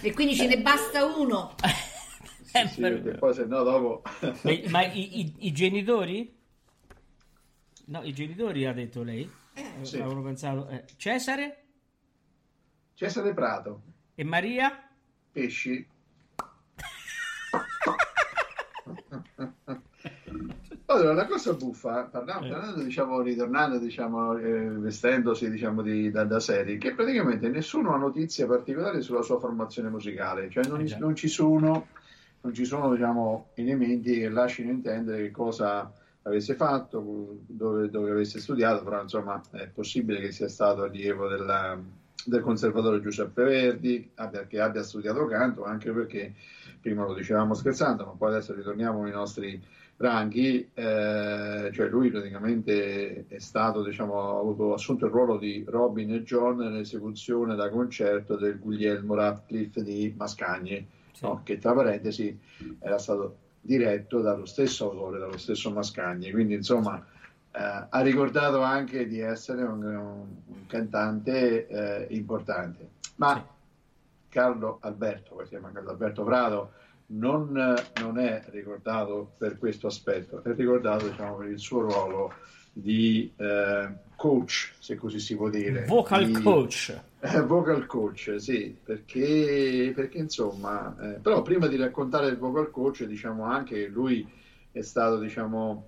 E 0.00 0.12
quindi 0.12 0.36
ce 0.36 0.46
ne 0.46 0.60
basta 0.60 1.04
uno. 1.04 1.54
sì, 2.44 2.68
sì, 2.68 3.10
poi 3.18 3.34
se 3.34 3.44
no 3.46 3.62
dopo... 3.62 4.02
ma, 4.20 4.32
ma 4.70 4.84
i, 4.84 5.20
i, 5.20 5.34
i, 5.38 5.52
genitori? 5.52 6.36
No, 7.86 8.02
i 8.02 8.12
genitori 8.12 8.64
ha 8.64 8.72
detto 8.72 9.02
lei? 9.02 9.28
Eh, 9.54 9.70
sì. 9.82 9.96
Avevano 9.96 10.22
pensato... 10.22 10.68
Eh, 10.68 10.84
Cesare? 10.96 11.64
Cesare 12.94 13.34
Prato. 13.34 13.82
E 14.14 14.24
Maria? 14.24 14.88
Pesci. 15.32 15.86
Allora, 20.90 21.12
la 21.12 21.26
cosa 21.26 21.52
buffa, 21.52 22.04
parlando, 22.04 22.46
eh. 22.46 22.50
parlando 22.50 22.82
diciamo, 22.82 23.20
ritornando, 23.20 23.78
diciamo, 23.78 24.38
eh, 24.38 24.70
vestendosi 24.70 25.50
diciamo, 25.50 25.82
di, 25.82 26.10
da, 26.10 26.24
da 26.24 26.40
serie, 26.40 26.78
che 26.78 26.94
praticamente 26.94 27.50
nessuno 27.50 27.92
ha 27.92 27.98
notizie 27.98 28.46
particolari 28.46 29.02
sulla 29.02 29.20
sua 29.20 29.38
formazione 29.38 29.90
musicale, 29.90 30.48
cioè 30.48 30.64
non, 30.64 30.80
eh 30.80 30.96
non 30.98 31.14
ci 31.14 31.28
sono, 31.28 31.88
non 32.40 32.54
ci 32.54 32.64
sono 32.64 32.90
diciamo, 32.94 33.50
elementi 33.54 34.18
che 34.18 34.30
lasciano 34.30 34.70
intendere 34.70 35.24
che 35.24 35.30
cosa 35.30 35.92
avesse 36.22 36.54
fatto, 36.54 37.36
dove, 37.46 37.90
dove, 37.90 38.10
avesse 38.10 38.40
studiato, 38.40 38.82
però 38.82 39.02
insomma 39.02 39.42
è 39.50 39.66
possibile 39.66 40.20
che 40.20 40.32
sia 40.32 40.48
stato 40.48 40.84
allievo 40.84 41.28
della, 41.28 41.78
del 42.24 42.42
conservatore 42.42 43.00
Giuseppe 43.00 43.42
Verdi, 43.44 44.10
abbia, 44.16 44.46
che 44.46 44.60
abbia 44.60 44.82
studiato 44.82 45.26
canto, 45.26 45.64
anche 45.64 45.90
perché 45.92 46.34
prima 46.80 47.04
lo 47.04 47.14
dicevamo 47.14 47.54
scherzando, 47.54 48.04
ma 48.04 48.12
poi 48.12 48.30
adesso 48.30 48.54
ritorniamo 48.54 49.04
ai 49.04 49.12
nostri 49.12 49.60
ranghi, 49.96 50.70
eh, 50.74 51.70
cioè 51.72 51.88
lui 51.88 52.10
praticamente 52.10 53.26
è 53.26 53.38
stato, 53.38 53.82
diciamo, 53.82 54.36
ha 54.36 54.38
avuto, 54.38 54.72
assunto 54.72 55.06
il 55.06 55.12
ruolo 55.12 55.38
di 55.38 55.64
Robin 55.66 56.12
e 56.12 56.22
John 56.22 56.58
nell'esecuzione 56.58 57.56
da 57.56 57.68
concerto 57.68 58.36
del 58.36 58.58
Guglielmo 58.58 59.14
Radcliffe 59.14 59.82
di 59.82 60.14
Mascagni, 60.16 60.86
Sì. 61.12 61.24
no? 61.24 61.40
che 61.42 61.58
tra 61.58 61.72
parentesi 61.72 62.38
era 62.78 62.98
stato 62.98 63.38
diretto 63.60 64.20
dallo 64.20 64.46
stesso 64.46 64.88
autore, 64.88 65.18
dallo 65.18 65.36
stesso 65.36 65.70
Mascagni, 65.72 66.30
quindi 66.30 66.54
insomma 66.54 67.04
eh, 67.58 67.86
ha 67.90 68.00
ricordato 68.02 68.62
anche 68.62 69.08
di 69.08 69.18
essere 69.18 69.62
un, 69.62 69.82
un 69.84 70.66
cantante 70.66 71.66
eh, 71.66 72.06
importante. 72.14 72.88
Ma 73.16 73.34
Sì. 73.34 73.42
Carlo 74.28 74.78
Alberto, 74.82 75.34
poi 75.34 75.44
si 75.44 75.50
chiama 75.50 75.72
Carlo 75.72 75.90
Alberto 75.90 76.22
Prado, 76.22 76.72
non, 77.06 77.74
non 78.00 78.18
è 78.18 78.44
ricordato 78.50 79.32
per 79.38 79.58
questo 79.58 79.86
aspetto, 79.86 80.42
è 80.44 80.52
ricordato 80.54 81.08
diciamo, 81.08 81.36
per 81.36 81.48
il 81.48 81.58
suo 81.58 81.80
ruolo 81.80 82.32
di 82.70 83.32
eh, 83.36 83.88
coach, 84.14 84.74
se 84.78 84.94
così 84.96 85.18
si 85.18 85.34
può 85.34 85.48
dire. 85.48 85.86
Vocal 85.86 86.26
di- 86.26 86.42
coach. 86.42 87.00
eh, 87.20 87.40
vocal 87.40 87.86
coach, 87.86 88.36
sì, 88.38 88.76
perché, 88.84 89.92
perché 89.96 90.18
insomma, 90.18 90.94
eh, 91.00 91.18
però 91.18 91.42
prima 91.42 91.66
di 91.66 91.76
raccontare 91.76 92.28
il 92.28 92.36
vocal 92.36 92.70
coach, 92.70 93.02
diciamo 93.04 93.44
anche 93.44 93.74
che 93.74 93.86
lui 93.88 94.24
è 94.70 94.82
stato, 94.82 95.18
diciamo, 95.18 95.86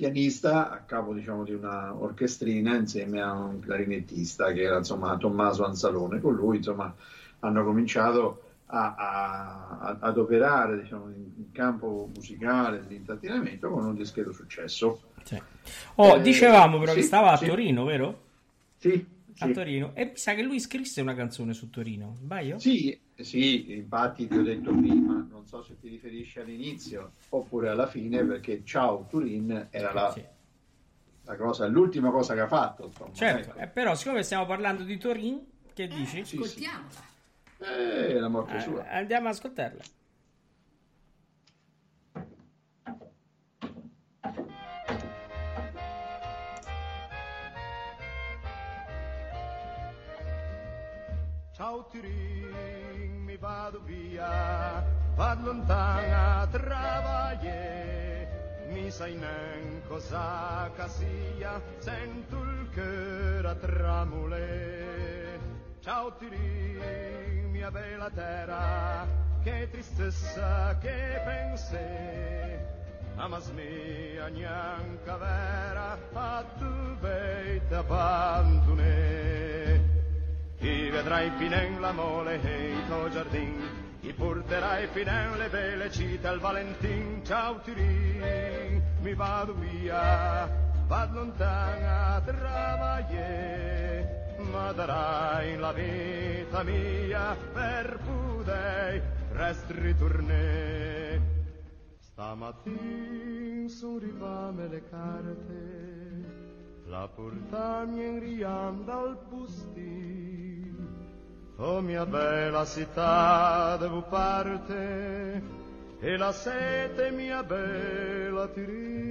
pianista 0.00 0.70
a 0.70 0.78
capo, 0.78 1.12
diciamo, 1.12 1.44
di 1.44 1.52
una 1.52 1.94
orchestrina 1.94 2.74
insieme 2.74 3.20
a 3.20 3.32
un 3.34 3.60
clarinettista 3.60 4.50
che 4.52 4.62
era, 4.62 4.78
insomma, 4.78 5.14
Tommaso 5.18 5.66
Anzalone. 5.66 6.20
Con 6.20 6.34
lui, 6.34 6.56
insomma, 6.56 6.94
hanno 7.40 7.64
cominciato 7.64 8.44
a- 8.66 8.94
a- 8.96 9.96
ad 10.00 10.16
operare, 10.16 10.80
diciamo, 10.80 11.10
in, 11.10 11.28
campo 11.52 12.08
musicale 12.14 12.80
dell'intrattenimento 12.80 13.68
con 13.68 13.84
un 13.84 13.94
discreto 13.94 14.32
successo. 14.32 15.02
Sì. 15.22 15.38
Oh, 15.96 16.16
Eh, 16.16 16.20
dicevamo 16.22 16.78
però 16.78 16.94
che 16.94 17.02
sì, 17.02 17.06
stava 17.06 17.32
a 17.32 17.36
sì. 17.36 17.44
Torino, 17.44 17.84
vero? 17.84 18.20
Sì, 18.78 19.04
A 19.42 19.46
sì. 19.46 19.52
Torino. 19.52 19.92
E 19.94 20.04
mi 20.06 20.16
sa 20.16 20.34
che 20.34 20.42
lui 20.42 20.60
scrisse 20.60 21.00
una 21.00 21.14
canzone 21.14 21.54
su 21.54 21.70
Torino. 21.70 22.14
Sbaglio? 22.16 22.58
Sì, 22.58 22.98
sì, 23.14 23.72
infatti 23.72 24.26
ti 24.28 24.36
ho 24.36 24.42
detto 24.42 24.74
prima, 24.74 25.26
non 25.30 25.46
so 25.46 25.62
se 25.62 25.78
ti 25.80 25.88
riferisci 25.88 26.40
all'inizio 26.40 27.12
oppure 27.30 27.68
alla 27.70 27.86
fine, 27.86 28.22
perché 28.24 28.62
Ciao 28.64 29.06
Turin 29.08 29.68
era 29.70 29.92
la, 29.92 30.10
Sì. 30.12 30.22
la 31.24 31.36
cosa, 31.36 31.66
l'ultima 31.66 32.10
cosa 32.10 32.34
che 32.34 32.40
ha 32.40 32.48
fatto. 32.48 32.86
Insomma, 32.86 33.14
Certo, 33.14 33.50
ecco. 33.50 33.58
eh, 33.60 33.66
però 33.68 33.94
siccome 33.94 34.22
stiamo 34.22 34.44
parlando 34.46 34.82
di 34.84 34.98
Torino, 34.98 35.42
che 35.72 35.88
dici? 35.88 36.24
Sì, 36.24 36.24
sì. 36.24 36.36
Ascoltiamola. 36.36 37.08
Eh, 37.62 38.18
la 38.18 38.28
morte 38.28 38.56
Eh, 38.56 38.60
sua. 38.60 38.88
andiamo 38.90 39.28
ad 39.28 39.34
ascoltarla. 39.34 39.82
Ciao 51.60 51.84
Turin, 51.92 53.22
mi 53.26 53.36
vado 53.36 53.82
via, 53.84 54.82
vado 55.14 55.52
lontana 55.52 56.40
a 56.40 56.46
travagliare, 56.46 58.28
mi 58.70 58.90
sai 58.90 59.12
nen 59.14 59.82
cosa 59.86 60.70
che 60.74 60.88
sia, 60.88 61.60
sento 61.76 62.40
il 62.40 62.70
cuore 62.72 63.46
a 63.46 63.54
tremolare. 63.56 65.38
Ciao 65.80 66.16
Turin, 66.16 67.50
mia 67.50 67.70
bella 67.70 68.08
terra, 68.08 69.06
che 69.42 69.68
tristezza 69.70 70.78
che 70.80 71.20
pensi, 71.26 71.76
amas 73.16 73.50
mia 73.50 74.28
neanche 74.28 75.16
vera, 75.18 75.98
a 76.14 76.42
tu 76.56 76.96
vei 77.00 77.60
abbandonare. 77.68 79.39
Ti 80.60 80.90
vedrai 80.90 81.30
finen 81.38 81.80
la 81.80 81.90
mole 81.90 82.38
e 82.42 82.72
il 82.72 82.86
tuo 82.86 83.08
giardin, 83.08 83.62
ti 83.98 84.12
porterai 84.12 84.88
finen 84.88 85.38
le 85.38 85.48
belle 85.48 85.90
città 85.90 86.28
al 86.28 86.38
Valentin. 86.38 87.24
Ciao 87.24 87.60
Turin, 87.60 88.82
mi 89.00 89.14
vado 89.14 89.54
via, 89.54 90.46
vado 90.86 91.18
lontana 91.18 92.16
a 92.16 92.20
travagliare, 92.20 94.36
ma 94.52 94.70
darai 94.72 95.56
la 95.56 95.72
vita 95.72 96.62
mia 96.62 97.34
per 97.54 97.98
poter 98.04 99.02
rest 99.32 99.70
ritornare. 99.70 101.22
Stamattin 102.00 103.66
sono 103.70 103.96
rivame 103.96 104.68
le 104.68 104.82
carte, 104.90 106.24
la 106.84 107.08
portagna 107.08 108.02
in 108.02 108.20
riam 108.20 108.84
dal 108.84 109.16
pustin. 109.26 110.39
Oh 111.62 111.82
mia 111.82 112.06
bella 112.06 112.64
città 112.64 113.76
devo 113.76 114.00
parte, 114.00 115.42
e 116.00 116.16
la 116.16 116.32
sete 116.32 117.10
mia 117.10 117.42
bella 117.42 118.46
Turin. 118.46 119.10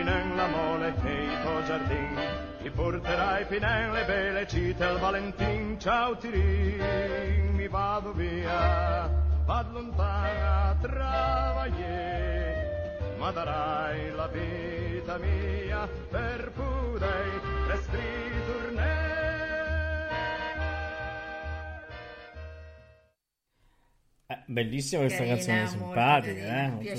Finen 0.00 0.34
la 0.34 0.46
mole 0.46 0.94
e 1.04 1.24
il 1.24 1.40
tuo 1.42 1.62
giardin, 1.64 2.18
ti 2.62 2.70
porterai 2.70 3.44
finen 3.44 3.92
le 3.92 4.04
belle 4.06 4.46
città 4.46 4.88
al 4.88 4.98
Valentin. 4.98 5.78
Ciao 5.78 6.16
Tirin, 6.16 7.54
mi 7.54 7.68
vado 7.68 8.14
via, 8.14 9.10
vado 9.44 9.72
lontana 9.72 10.70
a 10.70 10.76
travagliare, 10.80 12.16
ma 13.18 13.30
darai 13.30 14.10
la 14.12 14.26
vita 14.28 15.18
mia 15.18 15.86
per 16.08 16.50
poter 16.54 17.40
ritornare. 17.90 19.18
Eh, 24.28 24.38
bellissima 24.46 25.02
questa 25.02 25.24
Carina, 25.24 25.36
canzone, 25.36 25.66
simpatica, 25.66 26.32
carina, 26.32 26.64
eh? 26.64 26.70
molto 26.70 26.94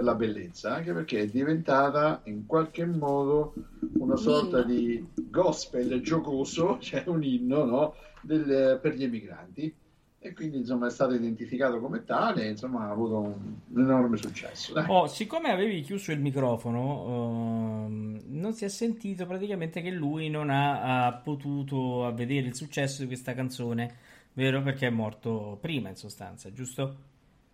per 0.00 0.04
la 0.04 0.14
bellezza, 0.14 0.74
anche 0.74 0.92
perché 0.92 1.20
è 1.20 1.26
diventata 1.26 2.22
in 2.24 2.46
qualche 2.46 2.86
modo 2.86 3.52
una 3.98 4.16
sorta 4.16 4.62
di 4.62 5.06
gospel 5.14 6.00
giocoso, 6.00 6.78
cioè 6.80 7.04
un 7.06 7.22
inno 7.22 7.64
no? 7.64 7.94
Del- 8.22 8.78
per 8.80 8.94
gli 8.94 9.04
emigranti. 9.04 9.74
E 10.22 10.34
quindi 10.34 10.58
insomma 10.58 10.86
è 10.86 10.90
stato 10.90 11.14
identificato 11.14 11.80
come 11.80 12.04
tale, 12.04 12.44
e, 12.44 12.50
insomma 12.50 12.88
ha 12.88 12.90
avuto 12.90 13.20
un, 13.20 13.54
un 13.68 13.80
enorme 13.80 14.18
successo. 14.18 14.74
dai. 14.74 14.84
Oh, 14.86 15.06
siccome 15.06 15.50
avevi 15.50 15.80
chiuso 15.80 16.12
il 16.12 16.20
microfono, 16.20 17.86
ehm, 17.86 18.20
non 18.26 18.52
si 18.52 18.66
è 18.66 18.68
sentito 18.68 19.24
praticamente 19.24 19.80
che 19.80 19.90
lui 19.90 20.28
non 20.28 20.50
ha, 20.50 21.06
ha 21.06 21.12
potuto 21.12 22.12
vedere 22.14 22.48
il 22.48 22.54
successo 22.54 23.00
di 23.00 23.06
questa 23.06 23.32
canzone, 23.32 23.96
vero? 24.34 24.60
Perché 24.60 24.88
è 24.88 24.90
morto 24.90 25.56
prima, 25.58 25.88
in 25.88 25.96
sostanza, 25.96 26.52
giusto? 26.52 26.96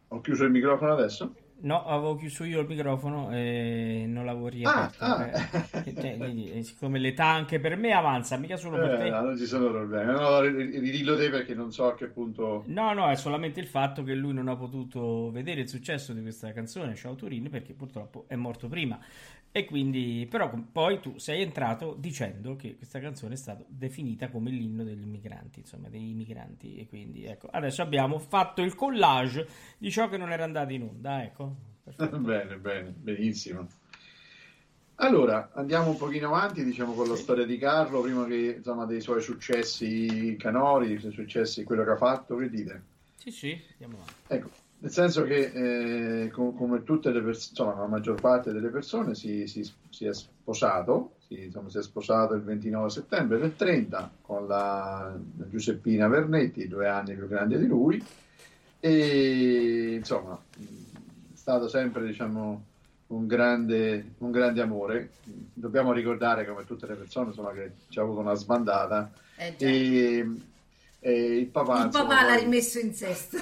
Ho 0.09 0.20
chiuso 0.20 0.42
il 0.42 0.50
microfono 0.50 0.92
adesso? 0.92 1.35
No, 1.58 1.84
avevo 1.84 2.16
chiuso 2.16 2.44
io 2.44 2.60
il 2.60 2.66
microfono 2.68 3.32
e 3.32 4.04
non 4.06 4.24
l'avevo 4.26 4.48
riaperto. 4.48 5.02
Ah, 5.04 5.16
ah. 5.16 5.84
Cioè, 5.84 6.16
quindi, 6.16 6.62
siccome 6.62 6.98
l'età 6.98 7.24
anche 7.26 7.58
per 7.58 7.76
me 7.76 7.92
avanza, 7.92 8.36
mica 8.36 8.56
solo 8.56 8.76
per 8.76 8.92
Eh, 8.92 8.98
te. 8.98 9.10
no, 9.10 9.20
non 9.22 9.38
ci 9.38 9.46
sono 9.46 9.70
problemi. 9.70 10.12
No, 10.12 10.40
ri- 10.40 10.78
ridillo 10.78 11.16
te 11.16 11.30
perché 11.30 11.54
non 11.54 11.72
so 11.72 11.86
a 11.86 11.94
che 11.94 12.08
punto. 12.08 12.64
No, 12.66 12.92
no, 12.92 13.08
è 13.08 13.16
solamente 13.16 13.58
il 13.58 13.66
fatto 13.66 14.02
che 14.04 14.14
lui 14.14 14.34
non 14.34 14.48
ha 14.48 14.56
potuto 14.56 15.30
vedere 15.30 15.62
il 15.62 15.68
successo 15.68 16.12
di 16.12 16.20
questa 16.20 16.52
canzone, 16.52 16.94
Ciao 16.94 17.14
Turin, 17.14 17.48
perché 17.48 17.72
purtroppo 17.72 18.26
è 18.28 18.36
morto 18.36 18.68
prima. 18.68 18.98
E 19.50 19.64
quindi, 19.64 20.26
però, 20.30 20.52
poi 20.70 21.00
tu 21.00 21.16
sei 21.16 21.40
entrato 21.40 21.96
dicendo 21.98 22.56
che 22.56 22.76
questa 22.76 23.00
canzone 23.00 23.32
è 23.32 23.36
stata 23.38 23.64
definita 23.66 24.28
come 24.28 24.50
l'inno 24.50 24.84
degli 24.84 25.06
migranti, 25.06 25.60
insomma, 25.60 25.88
dei 25.88 26.12
migranti. 26.12 26.76
E 26.76 26.86
quindi, 26.86 27.24
ecco, 27.24 27.48
adesso 27.50 27.80
abbiamo 27.80 28.18
fatto 28.18 28.60
il 28.60 28.74
collage 28.74 29.48
di 29.78 29.90
ciò 29.90 30.10
che 30.10 30.18
non 30.18 30.30
era 30.30 30.44
andato 30.44 30.74
in 30.74 30.82
onda, 30.82 31.22
ecco. 31.22 31.55
Bene, 31.94 32.57
bene, 32.57 32.92
benissimo. 32.96 33.68
Allora, 34.96 35.51
andiamo 35.53 35.90
un 35.90 35.96
pochino 35.96 36.29
avanti, 36.29 36.64
diciamo, 36.64 36.94
con 36.94 37.07
la 37.09 37.16
storia 37.16 37.44
di 37.44 37.59
Carlo, 37.59 38.01
prima 38.01 38.25
che, 38.27 38.57
insomma, 38.59 38.87
dei 38.87 39.01
suoi 39.01 39.20
successi 39.20 40.37
canori, 40.38 40.88
dei 40.88 40.99
suoi 40.99 41.12
successi, 41.12 41.64
quello 41.64 41.85
che 41.85 41.90
ha 41.90 41.96
fatto, 41.96 42.37
che 42.37 42.49
dite? 42.49 42.83
Sì, 43.16 43.31
sì, 43.31 43.61
andiamo 43.72 43.96
avanti. 44.03 44.14
Ecco, 44.29 44.51
nel 44.79 44.90
senso 44.90 45.22
che, 45.25 46.22
eh, 46.25 46.31
com- 46.31 46.57
come 46.57 46.83
tutte 46.83 47.11
le 47.11 47.20
persone, 47.20 47.51
insomma, 47.51 47.81
la 47.81 47.87
maggior 47.87 48.20
parte 48.20 48.53
delle 48.53 48.68
persone 48.68 49.14
si, 49.14 49.46
si- 49.46 49.70
si 49.90 50.07
è 50.07 50.14
sposato, 50.14 51.16
si, 51.27 51.44
insomma, 51.44 51.68
si 51.68 51.79
è 51.79 51.83
sposato 51.83 52.33
il 52.35 52.42
29 52.42 52.88
settembre 52.88 53.38
del 53.38 53.55
30 53.55 54.11
con 54.22 54.46
la 54.46 55.14
Giuseppina 55.51 56.09
Vernetti, 56.09 56.68
due 56.68 56.88
anni 56.88 57.14
più 57.14 57.29
grande 57.29 57.59
di 57.59 57.66
lui, 57.66 58.03
e 58.81 59.94
insomma, 59.99 60.40
stato 61.46 61.68
sempre, 61.68 62.04
diciamo, 62.04 62.64
un 63.09 63.26
grande, 63.28 64.14
un 64.18 64.32
grande 64.32 64.61
amore. 64.61 65.11
Dobbiamo 65.22 65.92
ricordare, 65.92 66.44
come 66.44 66.64
tutte 66.64 66.87
le 66.88 66.96
persone, 66.96 67.28
insomma, 67.28 67.52
che 67.52 67.70
ci 67.88 68.00
ha 68.00 68.02
avuto 68.02 68.18
una 68.18 68.35
sbandata 68.35 69.12
Eh 69.37 69.54
e, 69.59 70.26
e 70.98 71.37
il 71.38 71.46
papà, 71.46 71.78
Il 71.78 71.85
insomma, 71.87 72.09
papà 72.09 72.26
l'ha 72.26 72.32
poi- 72.35 72.42
rimesso 72.42 72.80
in 72.80 72.92
sesto. 72.94 73.38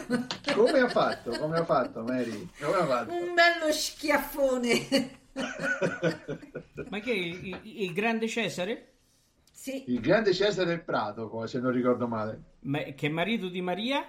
come 0.54 0.80
ha 0.80 0.88
fatto? 0.90 1.30
Come 1.38 1.56
ha 1.56 1.64
fatto, 1.64 2.02
Mary? 2.02 2.46
Come 2.60 2.76
ha 2.76 2.84
fatto? 2.86 3.10
Un 3.14 3.32
bello 3.34 3.72
schiaffone. 3.72 5.18
Ma 6.90 7.00
che 7.00 7.10
il, 7.12 7.46
il- 7.46 7.82
il 7.84 7.92
grande 7.94 8.28
Cesare, 8.28 8.92
Sì, 9.50 9.84
Il 9.86 10.00
grande 10.00 10.34
Cesare 10.34 10.68
del 10.68 10.82
Prato, 10.82 11.30
come 11.30 11.46
se 11.46 11.58
non 11.58 11.70
ricordo 11.72 12.06
male. 12.06 12.38
ma- 12.60 12.82
che 12.82 13.08
marito 13.08 13.48
di 13.48 13.62
Maria, 13.62 14.06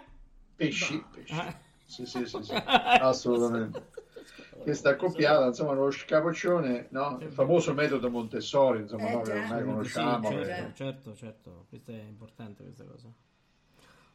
Pesci, 0.53 1.01
pesci. 1.13 1.33
Ah. 1.33 1.63
Sì, 1.85 2.05
sì, 2.05 2.25
sì, 2.25 2.43
sì, 2.43 2.53
assolutamente. 2.97 3.93
Questa 4.61 4.89
accoppiata, 4.89 5.45
insomma, 5.47 5.73
lo 5.73 5.91
scapoccione, 5.91 6.87
no? 6.91 7.19
Il 7.21 7.31
famoso 7.31 7.73
metodo 7.73 8.09
Montessori, 8.09 8.81
insomma, 8.81 9.07
Eh, 9.07 9.11
no? 9.11 9.21
che 9.21 9.31
ormai 9.31 9.63
Sì, 9.63 9.65
conosciamo. 9.65 10.29
certo, 10.29 10.61
eh. 10.61 10.73
certo, 10.73 11.15
certo, 11.15 11.65
questo 11.69 11.91
è 11.91 12.01
importante 12.01 12.63
questa 12.63 12.83
cosa. 12.83 13.13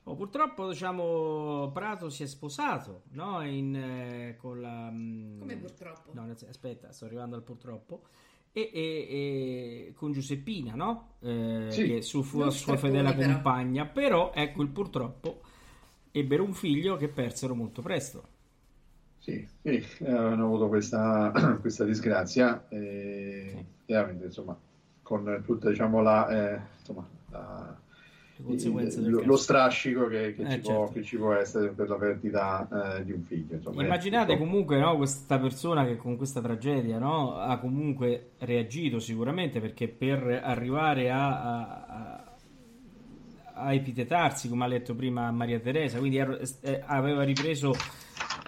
Oh, 0.05 0.15
purtroppo, 0.17 0.69
diciamo, 0.71 1.71
Prato 1.73 2.09
si 2.09 2.23
è 2.23 2.27
sposato, 2.27 3.03
no? 3.11 3.43
In, 3.47 3.77
eh, 3.77 4.37
con 4.39 4.61
la... 4.61 4.91
mm, 4.91 5.39
come 5.41 5.57
purtroppo. 5.57 6.13
No, 6.15 6.27
aspetta, 6.49 6.91
sto 6.93 7.05
arrivando 7.05 7.37
al 7.37 7.43
purtroppo. 7.43 8.03
E, 8.53 8.71
e- 8.73 9.87
e 9.89 9.93
con 9.95 10.11
Giuseppina, 10.13 10.75
no? 10.75 11.13
Eh, 11.21 11.67
Sì. 11.71 11.87
Che 11.87 12.03
su 12.03 12.23
fu- 12.23 12.49
sua 12.49 12.77
fedele 12.77 13.15
compagna. 13.15 13.87
Però, 13.87 14.33
ecco, 14.35 14.63
il 14.63 14.69
purtroppo 14.71 15.43
ebbero 16.13 16.45
un 16.45 16.55
figlio 16.55 16.97
che 16.97 17.09
persero 17.09 17.55
molto 17.55 17.83
presto. 17.83 18.29
Sì, 19.19 19.47
sì, 19.63 19.85
hanno 20.05 20.45
avuto 20.47 20.69
questa, 20.69 21.31
questa 21.61 21.85
disgrazia 21.85 22.67
e 22.69 23.65
chiaramente, 23.85 24.25
insomma, 24.27 24.59
con 25.03 25.43
tutta, 25.45 25.69
diciamo, 25.69 26.01
la, 26.01 26.55
eh, 26.55 26.61
insomma, 26.79 27.07
la- 27.31 27.79
lo, 28.43 29.23
lo 29.25 29.37
strascico 29.37 30.07
che, 30.07 30.35
che 30.35 30.43
Eh, 30.45 30.49
ci 30.49 30.61
può, 30.61 30.87
certo. 30.87 30.93
che 30.93 31.03
ci 31.03 31.17
può 31.19 31.35
essere 31.35 31.69
per 31.71 31.89
la 31.89 31.97
perdita 31.97 32.97
eh, 32.99 33.05
di 33.05 33.13
un 33.13 33.23
figlio. 33.25 33.57
Insomma, 33.57 33.83
Immaginate 33.83 34.37
comunque 34.37 34.79
no, 34.79 34.97
questa 34.97 35.39
persona 35.39 35.85
che 35.87 35.97
con 35.97 36.17
questa 36.17 36.41
tragedia 36.41 36.99
no, 36.99 37.37
ha 37.37 37.59
comunque 37.59 38.33
reagito 38.39 38.99
sicuramente 38.99 39.61
perché 39.61 39.87
per 39.89 40.41
arrivare 40.43 41.11
a, 41.11 41.85
a- 41.85 42.30
a- 43.61 43.73
epitetarsi, 43.73 44.49
come 44.49 44.65
ha 44.65 44.69
letto 44.69 44.95
prima 44.95 45.31
Maria 45.31 45.61
Teresa, 45.61 45.99
quindi 45.99 46.17
ero- 46.19 46.39
eh, 46.63 46.83
aveva 46.87 47.23
ripreso 47.23 47.75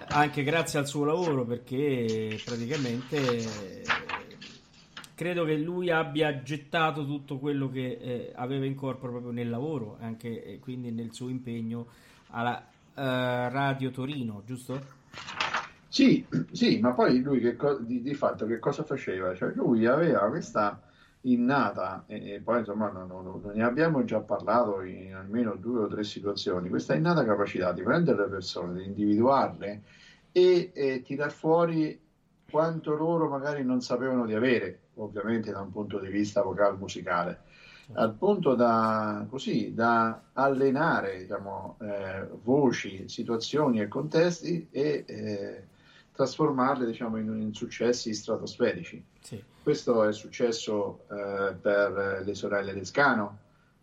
anche 0.09 0.43
grazie 0.43 0.79
al 0.79 0.87
suo 0.87 1.05
lavoro 1.05 1.45
perché 1.45 2.39
praticamente 2.43 3.17
eh, 3.37 3.83
credo 5.15 5.45
che 5.45 5.55
lui 5.57 5.89
abbia 5.89 6.41
gettato 6.41 7.05
tutto 7.05 7.37
quello 7.39 7.69
che 7.69 7.97
eh, 8.01 8.31
aveva 8.35 8.65
in 8.65 8.75
corpo 8.75 9.07
proprio 9.09 9.31
nel 9.31 9.49
lavoro 9.49 9.97
anche 9.99 10.43
e 10.43 10.59
quindi 10.59 10.91
nel 10.91 11.13
suo 11.13 11.29
impegno 11.29 11.87
alla 12.29 12.59
eh, 12.95 13.49
Radio 13.49 13.91
Torino, 13.91 14.43
giusto? 14.45 15.01
Sì, 15.87 16.25
sì, 16.51 16.79
ma 16.79 16.91
poi 16.91 17.21
lui 17.21 17.39
che 17.39 17.55
co- 17.55 17.77
di, 17.77 18.01
di 18.01 18.13
fatto 18.15 18.45
che 18.47 18.57
cosa 18.57 18.83
faceva? 18.83 19.35
Cioè 19.35 19.53
lui 19.53 19.85
aveva 19.85 20.27
questa 20.27 20.81
innata, 21.23 22.03
e, 22.07 22.41
poi 22.43 22.59
insomma 22.59 22.89
non, 22.89 23.07
non- 23.07 23.41
non 23.41 23.51
ne 23.53 23.63
abbiamo 23.63 24.03
già 24.03 24.19
parlato 24.19 24.81
in 24.81 25.13
almeno 25.13 25.55
due 25.55 25.83
o 25.83 25.87
tre 25.87 26.03
situazioni, 26.03 26.69
questa 26.69 26.95
innata 26.95 27.23
capacità 27.23 27.71
di 27.71 27.81
prendere 27.81 28.23
le 28.23 28.29
persone, 28.29 28.73
di 28.73 28.85
individuarle 28.85 29.81
e, 30.31 30.71
e 30.73 31.01
tirar 31.01 31.31
fuori 31.31 31.99
quanto 32.49 32.93
loro 32.95 33.29
magari 33.29 33.63
non 33.63 33.81
sapevano 33.81 34.25
di 34.25 34.33
avere, 34.33 34.79
ovviamente 34.95 35.51
da 35.51 35.61
un 35.61 35.71
punto 35.71 35.99
di 35.99 36.09
vista 36.09 36.41
vocale 36.41 36.77
musicale, 36.77 37.39
al 37.93 38.13
punto 38.13 38.55
da, 38.55 39.25
così, 39.29 39.73
da 39.73 40.21
allenare 40.33 41.19
diciamo, 41.19 41.77
eh, 41.81 42.27
voci, 42.43 43.07
situazioni 43.07 43.81
e 43.81 43.87
contesti 43.87 44.67
e 44.71 45.03
eh, 45.07 45.63
trasformarle 46.13 46.85
diciamo, 46.85 47.17
in, 47.17 47.41
in 47.41 47.53
successi 47.53 48.13
stratosferici. 48.13 49.03
Sì. 49.19 49.43
Questo 49.61 50.03
è 50.03 50.13
successo 50.13 51.01
eh, 51.09 51.53
per 51.53 52.21
le 52.25 52.35
sorelle 52.35 52.73
Lescano, 52.73 53.37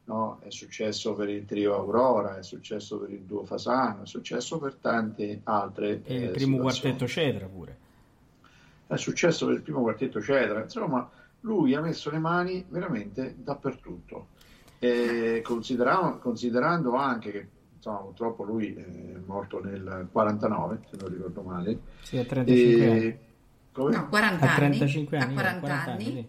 no? 0.04 0.38
è 0.40 0.50
successo 0.50 1.14
per 1.14 1.28
il 1.28 1.44
trio 1.44 1.74
Aurora, 1.74 2.38
è 2.38 2.42
successo 2.42 2.98
per 2.98 3.10
il 3.10 3.22
duo 3.22 3.44
Fasano, 3.44 4.02
è 4.02 4.06
successo 4.06 4.58
per 4.58 4.74
tante 4.74 5.40
altre 5.44 6.02
E 6.04 6.14
il 6.14 6.24
eh, 6.24 6.28
primo 6.28 6.56
situazioni. 6.56 6.60
quartetto 6.60 7.06
Cedra 7.06 7.46
pure. 7.46 7.76
È 8.86 8.96
successo 8.96 9.46
per 9.46 9.54
il 9.54 9.62
primo 9.62 9.80
quartetto 9.80 10.20
Cedra, 10.20 10.62
insomma, 10.62 11.08
lui 11.40 11.74
ha 11.74 11.80
messo 11.80 12.10
le 12.10 12.18
mani 12.18 12.64
veramente 12.68 13.34
dappertutto. 13.38 14.38
Considerando, 15.42 16.18
considerando 16.18 16.94
anche 16.94 17.30
che 17.30 17.48
insomma, 17.80 17.98
purtroppo 18.00 18.44
lui 18.44 18.74
è 18.74 19.18
morto 19.24 19.62
nel 19.64 20.08
49, 20.12 20.80
se 20.90 20.96
non 21.00 21.08
ricordo 21.08 21.40
male, 21.42 21.78
Sì, 22.02 22.18
a 22.18 22.24
35 22.24 22.86
anni. 22.86 23.04
e, 23.06 23.18
come? 23.72 23.96
No, 23.96 24.08
40 24.08 24.44
A 24.44 24.48
anni. 24.48 24.56
35 24.58 25.16
anni, 25.18 25.36
A 25.36 25.50
eh, 25.50 25.60
40, 25.60 25.90
anni. 25.92 26.04
sì. 26.04 26.26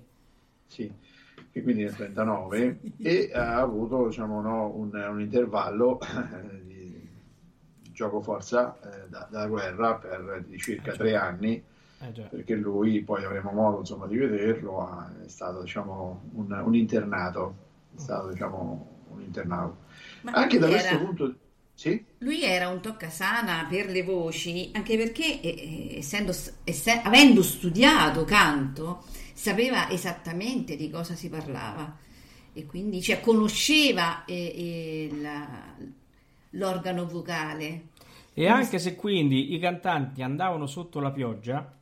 Sì, 0.67 0.91
che 1.51 1.61
quindi 1.63 1.83
nel 1.83 1.93
39 1.95 2.79
e 2.99 3.31
ha 3.33 3.57
avuto 3.59 4.07
diciamo, 4.07 4.39
no, 4.41 4.67
un, 4.73 4.89
un 4.93 5.19
intervallo 5.19 5.99
eh, 5.99 6.63
di 6.63 7.09
gioco 7.91 8.21
forza 8.21 8.77
eh, 8.81 9.09
da, 9.09 9.27
da 9.29 9.47
guerra 9.47 9.95
per 9.95 10.45
di 10.47 10.57
circa 10.57 10.93
tre 10.93 11.15
anni 11.17 11.61
Eh, 11.99 12.11
già. 12.13 12.23
perché 12.23 12.55
lui 12.55 13.01
poi 13.01 13.25
avremo 13.25 13.51
modo 13.51 13.79
insomma, 13.79 14.07
di 14.07 14.15
vederlo 14.17 14.79
ha- 14.87 15.11
è 15.25 15.27
stato 15.27 15.61
diciamo, 15.61 16.21
un, 16.35 16.49
un 16.63 16.73
internato 16.75 17.55
è 17.93 17.99
stato 17.99 18.29
diciamo, 18.29 18.99
un 19.09 19.21
internato 19.21 19.75
Ma 20.21 20.31
anche 20.31 20.57
da 20.57 20.67
lui 20.67 20.75
questo 20.75 20.93
era- 20.95 21.03
punto 21.03 21.35
sì 21.81 22.05
Lui 22.19 22.43
era 22.43 22.69
un 22.69 22.79
toccasana 22.79 23.65
per 23.67 23.87
le 23.89 24.03
voci, 24.03 24.69
anche 24.73 24.95
perché 24.97 25.41
eh, 25.41 25.47
eh, 25.95 25.97
essendo, 25.97 26.31
esse- 26.63 27.01
avendo 27.03 27.41
studiato 27.41 28.23
canto, 28.23 29.03
sapeva 29.33 29.89
esattamente 29.89 30.75
di 30.75 30.91
cosa 30.91 31.15
si 31.15 31.27
parlava 31.29 31.97
e 32.53 32.65
quindi 32.67 33.01
cioè, 33.01 33.19
conosceva 33.19 34.25
eh, 34.25 35.09
eh, 35.09 35.15
la- 35.21 35.75
l'organo 36.51 37.07
vocale. 37.07 37.87
E 38.33 38.47
anche 38.47 38.77
se 38.77 38.95
quindi 38.95 39.53
i 39.55 39.59
cantanti 39.59 40.21
andavano 40.21 40.67
sotto 40.67 40.99
la 40.99 41.11
pioggia, 41.11 41.77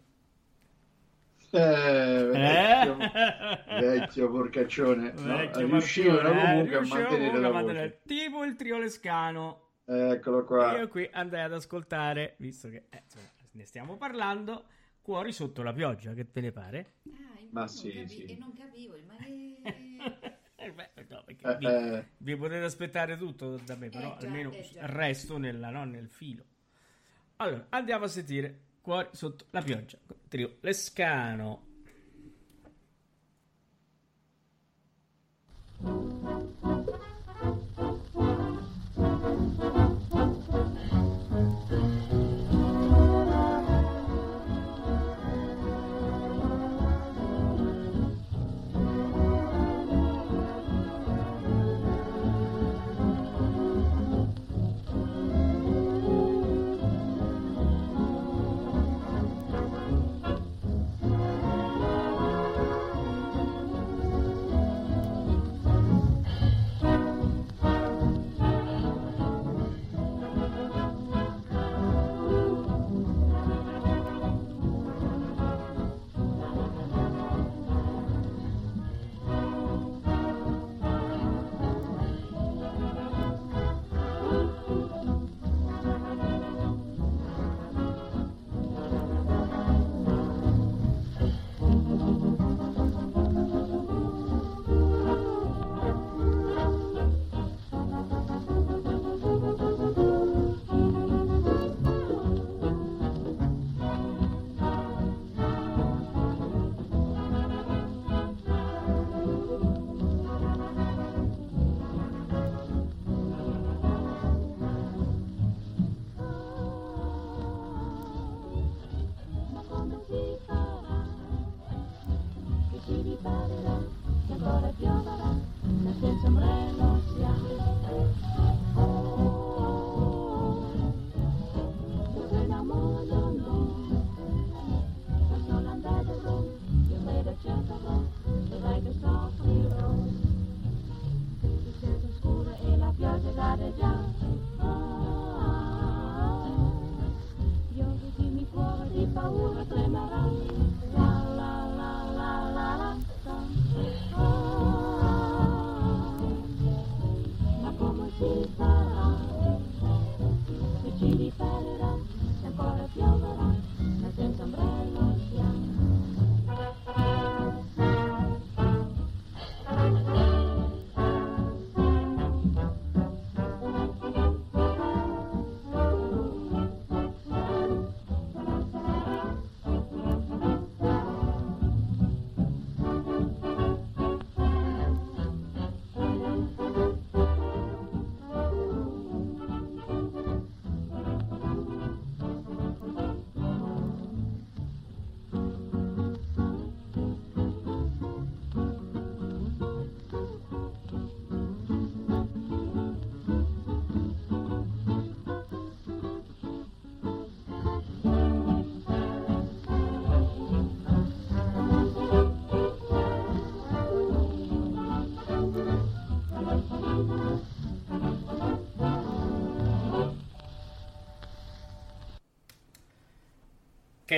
eh, 1.52 2.30
vecchio, 2.32 2.98
eh? 3.00 3.80
vecchio 3.80 4.30
porcaccione 4.32 5.14
no? 5.18 5.38
Vecchio 5.38 5.66
riuscivano 5.66 6.34
Marchione, 6.34 6.42
eh, 6.42 6.46
comunque 6.46 6.76
a 6.78 6.82
mantenere 6.82 7.08
comunque 7.08 7.40
la 7.40 7.48
a 7.48 7.52
voce 7.52 7.64
mantenere- 7.66 8.02
tipo 8.06 8.44
il 8.46 8.56
trio 8.56 8.78
Lescano. 8.78 9.69
Eccolo 9.94 10.44
qua 10.46 10.78
Io 10.78 10.88
qui 10.88 11.08
andai 11.12 11.42
ad 11.42 11.54
ascoltare, 11.54 12.36
visto 12.38 12.70
che 12.70 12.86
eh, 12.90 13.02
insomma, 13.04 13.28
ne 13.52 13.66
stiamo 13.66 13.98
parlando, 13.98 14.66
Cuori 15.02 15.32
sotto 15.32 15.64
la 15.64 15.74
pioggia, 15.74 16.14
che 16.14 16.32
te 16.32 16.42
ne 16.42 16.52
pare? 16.52 16.94
Ah, 17.08 17.12
Ma 17.50 17.60
non 17.62 17.70
sì, 17.70 17.92
capi- 17.94 18.08
sì. 18.08 18.22
E 18.24 18.36
non 18.38 18.54
capivo, 18.54 18.96
ma. 19.06 19.16
Eh, 20.62 20.74
beh, 20.74 20.90
no, 21.08 21.24
perché 21.24 21.48
Eh, 21.48 21.56
vi, 21.56 21.66
eh, 21.66 22.06
vi 22.18 22.36
potete 22.36 22.66
aspettare 22.66 23.18
tutto 23.18 23.56
da 23.56 23.76
me, 23.76 23.90
però 23.90 24.18
già, 24.18 24.28
almeno 24.28 24.52
eh 24.52 24.68
resto 24.88 25.38
nella, 25.38 25.70
no, 25.70 25.86
nel 25.86 26.10
filo. 26.10 26.44
Allora, 27.38 27.66
andiamo 27.70 28.04
a 28.04 28.08
sentire 28.10 28.60
Cuori 28.82 29.08
sotto 29.14 29.46
la 29.52 29.62
pioggia. 29.62 29.98
Trio 30.28 30.58
Lescano. 30.60 31.68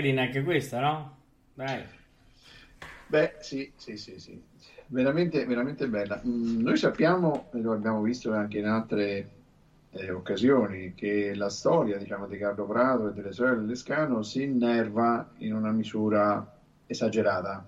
Carina 0.01 0.23
anche 0.23 0.41
questa, 0.41 0.79
no? 0.79 1.17
Dai. 1.53 1.83
Beh, 3.05 3.35
sì, 3.39 3.71
sì, 3.75 3.97
sì, 3.97 4.17
sì. 4.17 4.41
Veramente, 4.87 5.45
veramente 5.45 5.87
bella. 5.87 6.19
Mm, 6.25 6.61
noi 6.61 6.75
sappiamo, 6.75 7.49
e 7.53 7.59
lo 7.59 7.73
abbiamo 7.73 8.01
visto 8.01 8.33
anche 8.33 8.57
in 8.57 8.65
altre 8.65 9.29
eh, 9.91 10.09
occasioni, 10.09 10.95
che 10.95 11.35
la 11.35 11.49
storia, 11.49 11.99
diciamo, 11.99 12.25
di 12.25 12.39
Carlo 12.39 12.65
Prato 12.65 13.09
e 13.09 13.13
delle 13.13 13.31
sorelle 13.31 13.67
Lescano 13.67 14.23
si 14.23 14.41
innerva 14.41 15.29
in 15.37 15.53
una 15.53 15.71
misura 15.71 16.51
esagerata, 16.87 17.63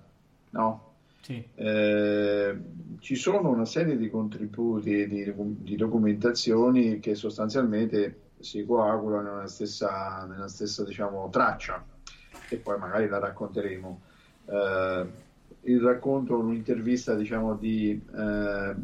no? 0.50 0.92
Sì. 1.20 1.40
Eh, 1.54 2.58
ci 2.98 3.14
sono 3.14 3.48
una 3.48 3.64
serie 3.64 3.96
di 3.96 4.10
contributi 4.10 5.02
e 5.02 5.06
di, 5.06 5.32
di 5.36 5.76
documentazioni 5.76 6.98
che 6.98 7.14
sostanzialmente 7.14 8.22
si 8.40 8.64
coagulano 8.64 9.34
nella 9.34 9.46
stessa, 9.46 10.26
nella 10.28 10.48
stessa 10.48 10.82
diciamo, 10.82 11.28
traccia 11.30 11.92
e 12.48 12.56
poi 12.56 12.78
magari 12.78 13.08
la 13.08 13.18
racconteremo. 13.18 14.00
Eh, 14.46 15.06
il 15.62 15.80
racconto, 15.80 16.38
un'intervista 16.38 17.14
diciamo, 17.14 17.54
di 17.54 18.00
eh, 18.14 18.74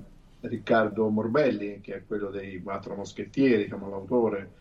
Riccardo 0.41 1.09
Morbelli, 1.09 1.81
che 1.81 1.97
è 1.97 2.07
quello 2.07 2.31
dei 2.31 2.63
Quattro 2.63 2.95
Moschettieri, 2.95 3.65
diciamo, 3.65 3.91
l'autore, 3.91 4.53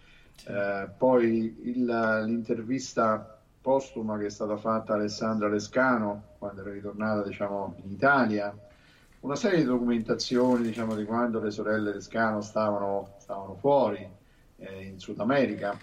eh, 0.45 0.89
poi 0.97 1.57
il- 1.63 1.85
l'intervista 1.85 3.39
postuma 3.61 4.17
che 4.17 4.27
è 4.27 4.29
stata 4.29 4.57
fatta 4.57 4.93
a 4.93 4.95
Alessandra 4.95 5.49
Lescano 5.49 6.35
quando 6.37 6.61
era 6.61 6.71
ritornata 6.71 7.23
diciamo, 7.27 7.75
in 7.83 7.91
Italia, 7.91 8.53
una 9.21 9.35
serie 9.35 9.59
di 9.59 9.65
documentazioni 9.65 10.63
diciamo, 10.63 10.95
di 10.95 11.05
quando 11.05 11.39
le 11.41 11.51
sorelle 11.51 11.93
Lescano 11.93 12.41
stavano, 12.41 13.15
stavano 13.19 13.55
fuori 13.55 14.07
eh, 14.57 14.83
in 14.85 14.99
Sud 14.99 15.19
America. 15.19 15.77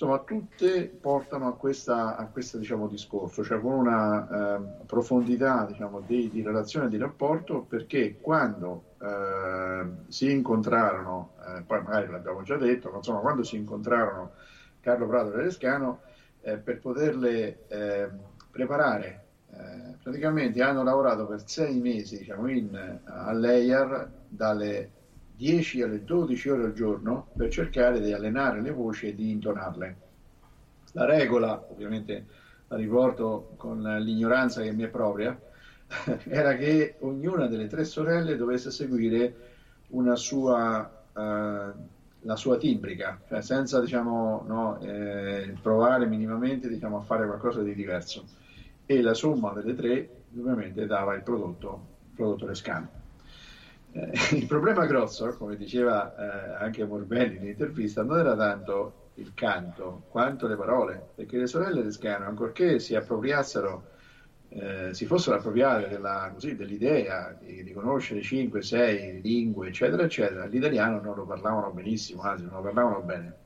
Insomma, 0.00 0.20
tutte 0.20 0.86
portano 0.86 1.48
a 1.48 1.56
questa, 1.56 2.14
a 2.14 2.26
questo 2.28 2.56
diciamo, 2.56 2.86
discorso, 2.86 3.42
cioè 3.42 3.58
con 3.58 3.72
una 3.72 4.54
ehm, 4.54 4.86
profondità 4.86 5.64
diciamo, 5.64 5.98
di, 5.98 6.30
di 6.30 6.40
relazione 6.40 6.86
e 6.86 6.88
di 6.88 6.98
rapporto, 6.98 7.62
perché 7.62 8.16
quando 8.20 8.94
ehm, 9.00 10.06
si 10.06 10.30
incontrarono, 10.30 11.32
eh, 11.44 11.62
poi 11.62 11.82
magari 11.82 12.12
l'abbiamo 12.12 12.42
già 12.42 12.56
detto, 12.56 12.90
ma 12.90 12.98
insomma, 12.98 13.18
quando 13.18 13.42
si 13.42 13.56
incontrarono 13.56 14.34
Carlo 14.78 15.08
Prato 15.08 15.32
e 15.32 15.42
Lescano, 15.42 16.02
eh, 16.42 16.58
per 16.58 16.78
poterle 16.78 17.66
eh, 17.66 18.08
preparare. 18.52 19.24
Eh, 19.50 19.96
praticamente 20.00 20.62
hanno 20.62 20.84
lavorato 20.84 21.26
per 21.26 21.42
sei 21.44 21.80
mesi 21.80 22.18
diciamo, 22.18 22.48
in, 22.48 23.00
all'EIAR 23.04 24.08
dalle 24.28 24.90
10 25.38 25.82
alle 25.82 26.02
12 26.02 26.48
ore 26.48 26.64
al 26.64 26.72
giorno 26.72 27.28
per 27.36 27.48
cercare 27.48 28.00
di 28.00 28.12
allenare 28.12 28.60
le 28.60 28.72
voci 28.72 29.06
e 29.06 29.14
di 29.14 29.30
intonarle. 29.30 29.96
La 30.92 31.04
regola, 31.04 31.64
ovviamente 31.70 32.26
la 32.66 32.76
riporto 32.76 33.52
con 33.56 33.80
l'ignoranza 34.00 34.62
che 34.62 34.72
mi 34.72 34.82
è 34.82 34.88
propria, 34.88 35.40
era 36.26 36.56
che 36.56 36.96
ognuna 36.98 37.46
delle 37.46 37.68
tre 37.68 37.84
sorelle 37.84 38.34
dovesse 38.34 38.72
seguire 38.72 39.36
una 39.90 40.16
sua 40.16 40.90
eh, 41.16 41.72
la 42.22 42.34
sua 42.34 42.56
timbrica, 42.56 43.20
cioè 43.28 43.40
senza 43.40 43.80
diciamo, 43.80 44.42
no, 44.44 44.80
eh, 44.80 45.54
provare 45.62 46.06
minimamente 46.06 46.68
diciamo, 46.68 46.96
a 46.96 47.02
fare 47.02 47.26
qualcosa 47.26 47.62
di 47.62 47.74
diverso. 47.74 48.24
E 48.84 49.00
la 49.00 49.14
somma 49.14 49.52
delle 49.52 49.74
tre 49.74 50.08
ovviamente 50.36 50.84
dava 50.84 51.14
il 51.14 51.22
prodotto, 51.22 51.86
il 52.08 52.16
prodotto 52.16 52.46
Lescano. 52.46 52.97
Eh, 53.98 54.12
il 54.36 54.46
problema 54.46 54.86
grosso, 54.86 55.36
come 55.36 55.56
diceva 55.56 56.14
eh, 56.14 56.64
anche 56.64 56.84
Morbelli 56.84 57.36
in 57.36 57.46
intervista, 57.48 58.04
non 58.04 58.18
era 58.18 58.36
tanto 58.36 59.10
il 59.14 59.34
canto 59.34 60.04
quanto 60.08 60.46
le 60.46 60.56
parole, 60.56 61.10
perché 61.16 61.36
le 61.38 61.48
sorelle 61.48 61.82
Lescano, 61.82 62.26
ancorché 62.26 62.78
si 62.78 62.94
appropriassero 62.94 63.96
eh, 64.50 64.94
si 64.94 65.04
fossero 65.04 65.36
appropriate 65.36 65.88
della, 65.88 66.30
così, 66.32 66.56
dell'idea 66.56 67.36
di, 67.38 67.62
di, 67.62 67.72
conoscere 67.72 68.22
5, 68.22 68.62
6 68.62 69.20
lingue, 69.20 69.68
eccetera, 69.68 70.04
eccetera, 70.04 70.46
l'italiano 70.46 71.00
non 71.00 71.16
lo 71.16 71.26
parlavano 71.26 71.70
benissimo, 71.70 72.22
anzi 72.22 72.44
non 72.44 72.54
lo 72.54 72.62
parlavano 72.62 73.02
bene. 73.02 73.36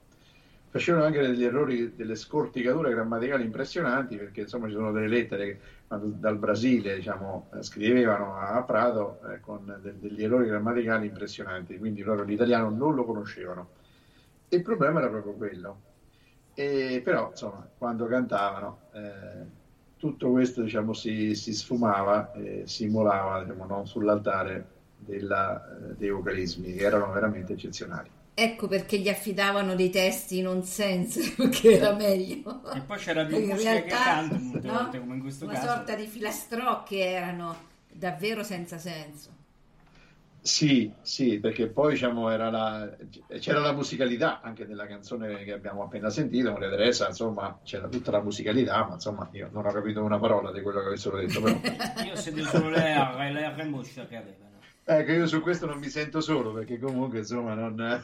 Facevano 0.73 1.05
anche 1.05 1.21
degli 1.21 1.45
errori, 1.45 1.95
delle 1.95 2.15
scorticature 2.15 2.93
grammaticali 2.93 3.45
impressionanti, 3.45 4.17
perché 4.17 4.41
insomma 4.41 4.69
ci 4.69 4.73
sono 4.73 4.91
delle 4.91 5.07
lettere 5.07 5.45
che 5.47 5.59
dal 5.87 6.39
Brasile 6.39 6.95
diciamo, 6.95 7.51
scrivevano 7.61 8.39
a 8.39 8.63
Prato 8.63 9.21
eh, 9.29 9.41
con 9.41 9.79
de, 9.83 9.99
degli 9.99 10.25
errori 10.25 10.47
grammaticali 10.47 11.07
impressionanti, 11.07 11.77
quindi 11.77 12.01
loro 12.01 12.23
l'italiano 12.23 12.71
non 12.71 12.95
lo 12.95 13.05
conoscevano. 13.05 13.69
Il 14.49 14.63
problema 14.63 15.01
era 15.01 15.11
proprio 15.11 15.35
quello. 15.35 15.81
E, 16.55 17.03
però, 17.05 17.29
insomma, 17.31 17.69
quando 17.77 18.07
cantavano... 18.07 18.79
Eh, 18.93 19.61
tutto 20.03 20.33
questo 20.33 20.63
diciamo, 20.63 20.95
si, 20.95 21.37
si, 21.37 21.53
sfumava 21.53 22.33
e 22.33 22.65
si 22.67 22.87
immolava 22.87 23.45
diciamo, 23.45 23.67
no, 23.67 23.85
sull'altare 23.85 24.67
della, 24.97 25.65
eh, 25.65 25.95
dei 25.97 26.11
vocalismi 26.11 26.73
che 26.73 26.83
erano 26.83 27.13
veramente 27.13 27.53
eccezionali. 27.53 28.11
Ecco 28.35 28.66
perché 28.66 28.99
gli 28.99 29.11
affidavano 29.11 29.75
dei 29.75 29.90
testi 29.90 30.40
non 30.40 30.62
senso, 30.62 31.21
perché 31.37 31.77
era 31.77 31.92
meglio. 31.92 32.62
E 32.73 32.81
poi 32.81 32.99
c'era 32.99 33.25
più 33.27 33.38
musica 33.38 33.73
realtà, 33.73 33.83
che 33.83 33.88
canto, 33.88 34.38
molte 34.38 34.66
no? 34.66 34.73
volte, 34.73 34.99
come 35.01 35.14
in 35.14 35.21
questo 35.21 35.45
Una 35.45 35.53
caso. 35.55 35.66
Una 35.66 35.75
sorta 35.77 35.95
di 35.95 36.07
filastrocche 36.07 36.99
erano 36.99 37.57
davvero 37.92 38.42
senza 38.42 38.79
senso. 38.79 39.40
Sì, 40.40 40.92
sì, 41.03 41.38
perché 41.38 41.68
poi 41.68 41.92
diciamo, 41.92 42.29
la, 42.37 42.90
c'era 43.38 43.61
la 43.61 43.73
musicalità 43.73 44.40
anche 44.40 44.64
nella 44.64 44.87
canzone 44.87 45.45
che 45.45 45.53
abbiamo 45.53 45.85
appena 45.85 46.11
sentito, 46.11 46.51
Maria 46.51 46.68
Teresa, 46.68 47.07
insomma 47.07 47.61
c'era 47.62 47.87
tutta 47.87 48.11
la 48.11 48.21
musicalità, 48.21 48.85
ma 48.85 48.95
insomma 48.95 49.29
io 49.33 49.51
non 49.53 49.66
ho 49.66 49.71
capito 49.71 50.03
una 50.03 50.18
parola 50.18 50.51
di 50.51 50.61
quello 50.62 50.81
che 50.81 50.87
avessero 50.87 51.18
detto. 51.18 51.40
Però. 51.40 51.61
io 52.05 52.12
ho 52.12 52.16
sentito 52.16 52.49
solo 52.49 52.71
le 52.71 52.92
R, 52.92 53.31
le 53.31 53.55
R 53.55 53.64
muscia 53.68 54.05
che 54.07 54.16
avevano. 54.16 54.52
Ecco, 54.85 55.12
io 55.12 55.27
su 55.29 55.40
questo 55.40 55.66
non 55.66 55.79
mi 55.79 55.88
sento 55.88 56.21
solo 56.21 56.53
perché 56.53 56.79
comunque 56.79 57.18
insomma 57.18 57.55
non, 57.55 57.75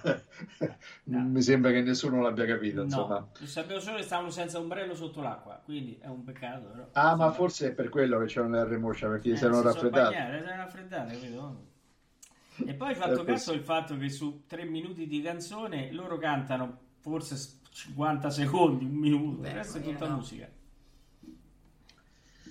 no. 1.05 1.21
mi 1.21 1.43
sembra 1.43 1.73
che 1.73 1.83
nessuno 1.83 2.21
l'abbia 2.21 2.47
capito. 2.47 2.83
Insomma. 2.83 3.19
No, 3.19 3.47
sapevo 3.47 3.81
solo 3.81 3.97
che 3.97 4.05
stavano 4.05 4.31
senza 4.31 4.59
ombrello 4.59 4.95
sotto 4.95 5.21
l'acqua, 5.21 5.61
quindi 5.65 5.99
è 6.01 6.07
un 6.07 6.23
peccato. 6.23 6.69
Però. 6.69 6.89
Ah, 6.93 7.17
ma 7.17 7.33
forse 7.33 7.69
è 7.69 7.73
per 7.73 7.89
quello 7.89 8.19
che 8.21 8.27
c'erano 8.27 8.55
le 8.55 8.65
R 8.65 8.79
moscia 8.79 9.09
perché 9.09 9.33
eh, 9.33 9.37
si 9.37 9.45
erano 9.45 9.63
raffreddate. 9.63 10.15
Si 10.15 10.21
erano 10.21 10.63
raffreddate, 10.63 11.13
capito? 11.13 11.67
E 12.65 12.75
poi 12.75 12.89
hai 12.89 12.95
fatto 12.95 13.25
caso 13.25 13.53
il 13.53 13.61
fatto 13.61 13.97
che 13.97 14.09
su 14.09 14.45
tre 14.47 14.65
minuti 14.65 15.07
di 15.07 15.21
canzone 15.21 15.93
loro 15.93 16.17
cantano 16.17 16.79
forse 17.01 17.37
50 17.71 18.31
secondi, 18.31 18.85
un 18.85 18.95
minuto, 18.95 19.41
Beh, 19.41 19.49
il 19.49 19.55
resto 19.55 19.79
è 19.79 19.83
tutta 19.83 20.09
no. 20.09 20.17
musica. 20.17 20.49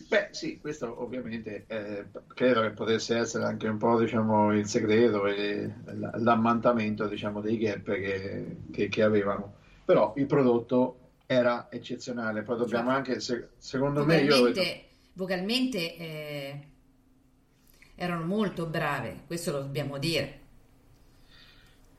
Beh, 0.07 0.29
sì, 0.31 0.59
questo 0.61 1.01
ovviamente 1.01 1.65
eh, 1.67 2.05
credo 2.33 2.61
che 2.61 2.69
potesse 2.69 3.17
essere 3.17 3.43
anche 3.43 3.67
un 3.67 3.77
po' 3.77 3.99
diciamo, 3.99 4.53
il 4.53 4.65
segreto 4.65 5.27
e 5.27 5.69
l'ammantamento 6.15 7.07
diciamo, 7.07 7.41
dei 7.41 7.57
gap 7.57 7.83
che, 7.83 8.57
che, 8.71 8.87
che, 8.87 9.03
avevano. 9.03 9.55
Però 9.83 10.13
il 10.15 10.25
prodotto 10.25 10.99
era 11.25 11.67
eccezionale. 11.69 12.43
Poi 12.43 12.57
dobbiamo 12.57 12.87
cioè, 12.87 12.95
anche, 12.95 13.19
se, 13.19 13.49
secondo 13.57 14.05
me, 14.05 14.21
io. 14.21 14.51
Vocalmente 15.13 15.97
eh, 15.97 16.67
erano 17.95 18.23
molto 18.23 18.65
brave, 18.65 19.23
questo 19.25 19.51
lo 19.51 19.59
dobbiamo 19.59 19.97
dire. 19.97 20.39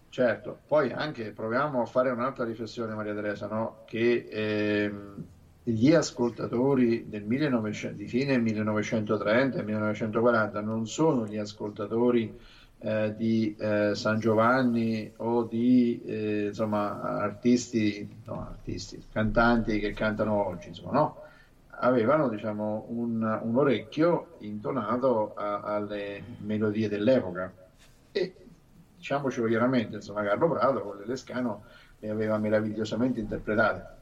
Certo, 0.09 0.61
poi 0.67 0.93
anche 0.93 1.33
proviamo 1.33 1.83
a 1.83 1.87
fare 1.87 2.11
un'altra 2.11 2.45
riflessione 2.45 2.95
Maria 2.95 3.15
Teresa, 3.15 3.47
no? 3.49 3.83
che 3.85 4.29
ehm, 4.31 5.27
gli 5.71 5.93
ascoltatori 5.93 7.11
del 7.11 7.25
1900, 7.25 7.97
di 7.97 8.07
fine 8.07 8.39
1930 8.39 9.59
e 9.59 9.63
1940 9.63 10.61
non 10.63 10.87
sono 10.87 11.27
gli 11.27 11.37
ascoltatori 11.37 12.35
eh, 12.79 13.15
di 13.15 13.55
eh, 13.59 13.95
San 13.95 14.19
Giovanni 14.19 15.13
o 15.17 15.45
di 15.45 16.01
eh, 16.07 16.47
insomma, 16.47 17.03
artisti, 17.03 18.09
no, 18.25 18.47
artisti, 18.49 19.05
cantanti 19.13 19.79
che 19.79 19.93
cantano 19.93 20.47
oggi, 20.47 20.69
insomma, 20.69 20.93
no? 20.93 21.23
avevano 21.81 22.31
diciamo, 22.31 22.87
un, 22.89 23.41
un, 23.43 23.57
orecchio 23.57 24.37
intonato 24.39 25.35
a, 25.35 25.61
alle 25.61 26.23
melodie 26.39 26.89
dell'epoca 26.89 27.53
e 28.11 28.35
diciamocelo 28.97 29.47
chiaramente, 29.47 29.97
insomma, 29.97 30.23
Carlo 30.23 30.49
Prato 30.49 30.81
con 30.81 30.97
le 30.97 31.05
Lescano 31.05 31.65
le 31.99 32.09
aveva 32.09 32.39
meravigliosamente 32.39 33.21
interpretate. 33.21 33.97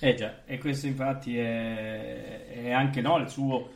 Eh 0.00 0.14
già, 0.14 0.44
e 0.44 0.58
questo 0.58 0.86
infatti 0.86 1.36
è, 1.36 2.46
è 2.46 2.70
anche 2.70 3.00
no, 3.00 3.16
il, 3.18 3.28
suo, 3.28 3.72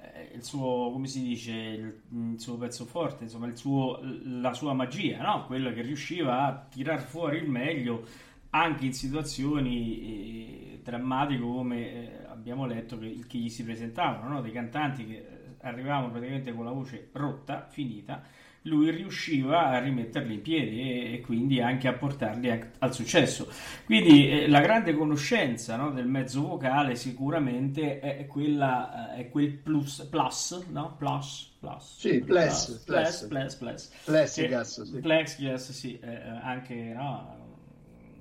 eh, 0.00 0.30
il 0.34 0.42
suo, 0.42 0.90
come 0.90 1.06
si 1.06 1.22
dice, 1.22 1.52
il, 1.52 2.00
il 2.32 2.40
suo 2.40 2.56
pezzo 2.56 2.86
forte, 2.86 3.22
insomma, 3.22 3.54
suo, 3.54 4.00
la 4.24 4.52
sua 4.52 4.72
magia, 4.72 5.22
no? 5.22 5.46
quello 5.46 5.72
che 5.72 5.82
riusciva 5.82 6.44
a 6.44 6.66
tirar 6.68 7.00
fuori 7.00 7.38
il 7.38 7.48
meglio 7.48 8.04
anche 8.50 8.84
in 8.84 8.92
situazioni 8.92 10.00
eh, 10.00 10.80
drammatiche 10.82 11.40
come 11.40 11.92
eh, 11.92 12.24
abbiamo 12.26 12.66
letto 12.66 12.98
che, 12.98 13.24
che, 13.28 13.38
gli 13.38 13.48
si 13.48 13.62
presentavano, 13.62 14.28
no? 14.28 14.40
dei 14.40 14.50
cantanti 14.50 15.06
che 15.06 15.14
eh, 15.14 15.54
arrivavano 15.60 16.10
praticamente 16.10 16.52
con 16.52 16.64
la 16.64 16.72
voce 16.72 17.10
rotta, 17.12 17.68
finita, 17.70 18.24
lui 18.62 18.90
riusciva 18.90 19.68
a 19.68 19.78
rimetterli 19.78 20.34
in 20.34 20.42
piedi 20.42 20.80
e, 20.80 21.14
e 21.14 21.20
quindi 21.20 21.60
anche 21.60 21.88
a 21.88 21.94
portarli 21.94 22.50
a, 22.50 22.58
al 22.78 22.94
successo. 22.94 23.48
Quindi 23.84 24.30
eh, 24.30 24.48
la 24.48 24.60
grande 24.60 24.92
conoscenza 24.94 25.76
no, 25.76 25.90
del 25.90 26.06
mezzo 26.06 26.46
vocale 26.46 26.94
sicuramente 26.94 28.00
è, 28.00 28.26
quella, 28.26 29.14
eh, 29.14 29.20
è 29.20 29.28
quel 29.30 29.52
plus, 29.52 30.02
plus, 30.10 30.66
no? 30.70 30.94
Plus, 30.96 31.56
plus. 31.58 31.98
Sì, 31.98 32.20
plus, 32.20 32.82
plus, 32.84 33.24
plus, 33.24 33.24
plus, 33.26 33.54
plus. 33.54 33.90
Plexiglass, 34.04 34.82
sì. 34.82 35.00
Plexiglass, 35.00 35.70
sì, 35.70 35.98
eh, 35.98 36.16
anche 36.42 36.74
no, 36.74 37.40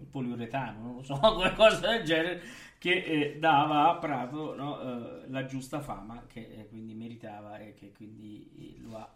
poliuretano, 0.10 0.82
non 0.82 0.95
lo 0.95 1.04
so, 1.04 1.17
qualcosa 1.36 1.80
del 1.80 2.04
genere, 2.04 2.41
che 2.77 3.04
eh, 3.04 3.37
dava 3.40 3.90
a 3.90 3.98
Prato 3.98 4.56
no, 4.56 4.81
eh, 4.81 5.29
la 5.29 5.46
giusta 5.46 5.81
fama 5.81 6.23
che 6.27 6.40
eh, 6.40 6.67
quindi 6.69 6.94
meritava 6.94 7.58
e 7.58 7.73
che 7.73 7.92
quindi 7.92 8.77
eh, 8.77 8.81
lo 8.81 8.98
ha 8.98 9.13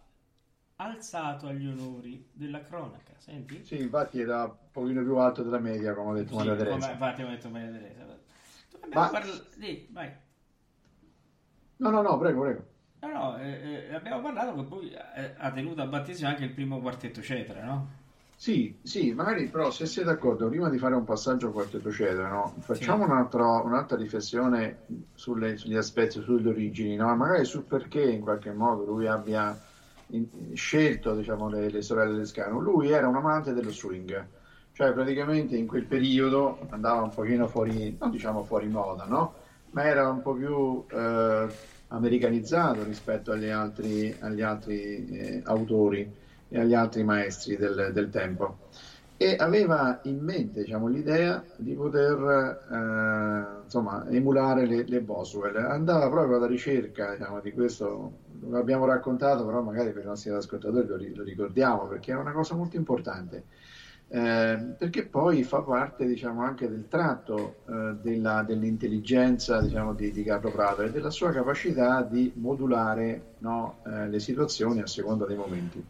alzato 0.76 1.46
agli 1.46 1.66
onori 1.66 2.28
della 2.32 2.62
cronaca. 2.62 3.12
Senti? 3.18 3.64
Sì, 3.64 3.80
infatti 3.80 4.20
era 4.20 4.44
un 4.44 4.52
pochino 4.70 5.02
più 5.02 5.16
alto 5.16 5.42
della 5.42 5.58
media, 5.58 5.94
come 5.94 6.10
ha 6.10 6.14
detto 6.14 6.30
sì, 6.30 6.36
Maria 6.36 6.56
Teresa. 6.56 6.90
infatti 6.90 7.22
ho 7.22 7.28
detto 7.28 7.48
Maria 7.48 7.70
Teresa. 7.70 8.18
Ma... 8.92 9.08
Parla... 9.08 9.32
Sì, 9.58 9.88
vai. 9.90 10.12
No, 11.76 11.90
no, 11.90 12.02
no, 12.02 12.18
prego, 12.18 12.40
prego. 12.42 12.64
No, 13.00 13.08
no, 13.08 13.38
eh, 13.38 13.86
eh, 13.90 13.94
abbiamo 13.94 14.22
parlato 14.22 14.54
che 14.54 14.62
poi 14.62 14.92
ha 15.36 15.50
tenuto 15.52 15.82
a 15.82 15.86
battesimo 15.86 16.28
anche 16.28 16.44
il 16.44 16.52
primo 16.52 16.80
quartetto 16.80 17.20
Cetra, 17.20 17.62
no? 17.62 18.02
Sì, 18.36 18.78
sì, 18.82 19.12
magari 19.12 19.48
però 19.48 19.70
se 19.70 19.86
siete 19.86 20.08
d'accordo, 20.08 20.48
prima 20.48 20.68
di 20.68 20.78
fare 20.78 20.94
un 20.94 21.04
passaggio 21.04 21.48
a 21.48 21.52
quartetto 21.52 21.90
cetere, 21.92 22.28
no? 22.28 22.54
facciamo 22.58 23.04
sì. 23.04 23.10
un'altra, 23.10 23.46
un'altra, 23.62 23.96
riflessione 23.96 24.80
sulle, 25.14 25.56
sugli 25.56 25.76
aspetti, 25.76 26.20
sulle 26.20 26.48
origini, 26.48 26.96
no? 26.96 27.14
magari 27.14 27.44
sul 27.44 27.62
perché 27.62 28.02
in 28.02 28.20
qualche 28.22 28.52
modo 28.52 28.84
lui 28.84 29.06
abbia 29.06 29.56
scelto 30.54 31.14
diciamo, 31.14 31.48
le, 31.48 31.70
le, 31.70 31.82
sorelle 31.82 32.16
Lescano. 32.16 32.60
Lui 32.60 32.90
era 32.90 33.08
un 33.08 33.16
amante 33.16 33.52
dello 33.52 33.70
swing, 33.70 34.26
cioè 34.72 34.92
praticamente 34.92 35.56
in 35.56 35.66
quel 35.66 35.84
periodo 35.84 36.58
andava 36.70 37.02
un 37.02 37.10
pochino 37.10 37.46
fuori, 37.46 37.96
non 37.98 38.10
diciamo 38.10 38.44
fuori 38.44 38.68
moda, 38.68 39.04
no? 39.04 39.34
ma 39.70 39.84
era 39.84 40.08
un 40.08 40.22
po' 40.22 40.34
più 40.34 40.84
eh, 40.88 41.46
americanizzato 41.88 42.84
rispetto 42.84 43.32
agli 43.32 43.48
altri, 43.48 44.14
agli 44.20 44.40
altri 44.40 45.08
eh, 45.10 45.42
autori 45.44 46.08
e 46.48 46.60
agli 46.60 46.74
altri 46.74 47.02
maestri 47.02 47.56
del, 47.56 47.90
del 47.92 48.10
tempo 48.10 48.58
e 49.16 49.36
aveva 49.38 50.00
in 50.04 50.18
mente 50.18 50.62
diciamo, 50.62 50.88
l'idea 50.88 51.42
di 51.56 51.72
poter 51.74 52.60
eh, 52.70 53.62
insomma, 53.64 54.06
emulare 54.08 54.66
le, 54.66 54.84
le, 54.86 55.00
Boswell. 55.00 55.56
Andava 55.56 56.08
proprio 56.08 56.36
alla 56.36 56.46
ricerca 56.46 57.14
diciamo, 57.14 57.40
di 57.40 57.52
questo, 57.52 58.12
lo 58.48 58.58
abbiamo 58.58 58.84
raccontato, 58.86 59.44
però 59.44 59.62
magari 59.62 59.92
per 59.92 60.02
i 60.02 60.06
nostri 60.06 60.30
ascoltatori 60.30 60.86
lo, 60.86 60.96
lo 60.96 61.22
ricordiamo 61.22 61.86
perché 61.86 62.12
è 62.12 62.16
una 62.16 62.32
cosa 62.32 62.54
molto 62.54 62.76
importante. 62.76 63.44
Eh, 64.08 64.74
perché 64.78 65.06
poi 65.06 65.42
fa 65.42 65.62
parte 65.62 66.06
diciamo, 66.06 66.42
anche 66.42 66.68
del 66.68 66.86
tratto 66.88 67.56
eh, 67.66 67.96
della, 68.00 68.42
dell'intelligenza 68.42 69.60
diciamo, 69.60 69.94
di, 69.94 70.12
di, 70.12 70.22
Carlo 70.22 70.50
Prato 70.50 70.82
e 70.82 70.90
della 70.90 71.10
sua 71.10 71.32
capacità 71.32 72.02
di 72.02 72.30
modulare 72.36 73.34
no, 73.38 73.78
eh, 73.86 74.08
le 74.08 74.20
situazioni 74.20 74.80
a 74.82 74.86
seconda 74.86 75.24
dei 75.24 75.36
momenti. 75.36 75.84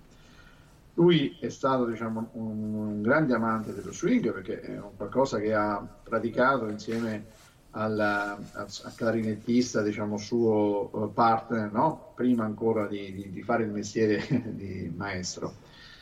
Lui 0.94 1.36
è 1.40 1.48
stato 1.48 1.86
diciamo, 1.86 2.28
un, 2.32 2.74
un 2.74 3.02
grande 3.02 3.34
amante 3.34 3.74
dello 3.74 3.92
swing 3.92 4.32
perché 4.32 4.60
è 4.60 4.80
qualcosa 4.96 5.38
che 5.38 5.52
ha 5.52 5.84
praticato 6.02 6.68
insieme 6.68 7.24
al, 7.74 7.98
al, 7.98 8.48
al 8.52 8.94
clarinettista, 8.94 9.82
diciamo, 9.82 10.16
suo 10.16 10.90
eh, 10.92 11.12
partner, 11.12 11.72
no? 11.72 12.12
prima 12.14 12.44
ancora 12.44 12.86
di, 12.86 13.12
di, 13.12 13.30
di, 13.30 13.42
fare 13.42 13.64
il 13.64 13.70
mestiere 13.70 14.24
di 14.54 14.92
maestro. 14.94 15.52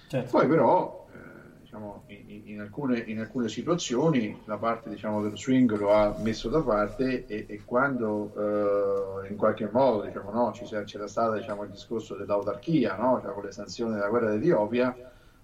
Certo. 0.08 0.30
Poi 0.30 0.46
però, 0.46 1.06
eh, 1.12 1.60
diciamo, 1.60 2.04
in, 2.08 2.42
in, 2.44 2.60
alcune, 2.60 2.98
in, 2.98 3.20
alcune, 3.20 3.48
situazioni 3.48 4.38
la 4.44 4.58
parte 4.58 4.90
diciamo, 4.90 5.22
del 5.22 5.36
swing 5.38 5.74
lo 5.78 5.92
ha 5.92 6.14
messo 6.18 6.50
da 6.50 6.60
parte 6.60 7.26
e, 7.26 7.46
e 7.48 7.62
quando 7.64 8.32
eh, 9.24 9.28
in 9.28 9.36
qualche 9.36 9.68
modo 9.72 10.02
diciamo, 10.02 10.30
no, 10.30 10.52
ci, 10.52 10.64
c'era 10.64 11.06
stato 11.06 11.34
diciamo, 11.36 11.62
il 11.62 11.70
discorso 11.70 12.14
dell'autarchia, 12.16 12.96
no? 12.96 13.20
cioè, 13.22 13.32
con 13.32 13.44
le 13.44 13.52
sanzioni 13.52 13.94
della 13.94 14.08
guerra 14.08 14.30
d'Etiopia, 14.30 14.94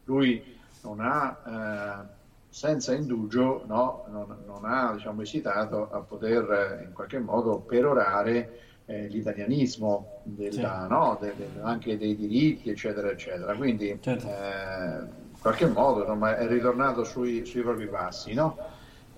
lui 0.04 0.56
non 0.82 1.00
ha 1.00 2.04
eh, 2.04 2.16
senza 2.48 2.94
indugio 2.94 3.64
no, 3.66 4.04
non, 4.10 4.36
non, 4.46 4.64
ha 4.64 4.92
diciamo, 4.94 5.22
esitato 5.22 5.90
a 5.90 5.98
poter 5.98 6.78
eh, 6.80 6.84
in 6.84 6.92
qualche 6.92 7.18
modo 7.18 7.58
perorare 7.58 8.60
eh, 8.86 9.06
l'italianismo 9.08 10.20
della, 10.22 10.82
sì. 10.82 10.88
no, 10.88 11.18
de, 11.20 11.34
de, 11.36 11.46
anche 11.62 11.98
dei 11.98 12.16
diritti 12.16 12.70
eccetera 12.70 13.10
eccetera 13.10 13.54
quindi 13.54 13.96
certo. 14.00 14.26
eh, 14.26 14.98
in 15.30 15.40
qualche 15.40 15.66
modo 15.66 16.00
insomma, 16.00 16.36
è 16.36 16.46
ritornato 16.46 17.04
sui, 17.04 17.44
sui 17.44 17.60
propri 17.60 17.86
passi 17.86 18.32
no? 18.32 18.56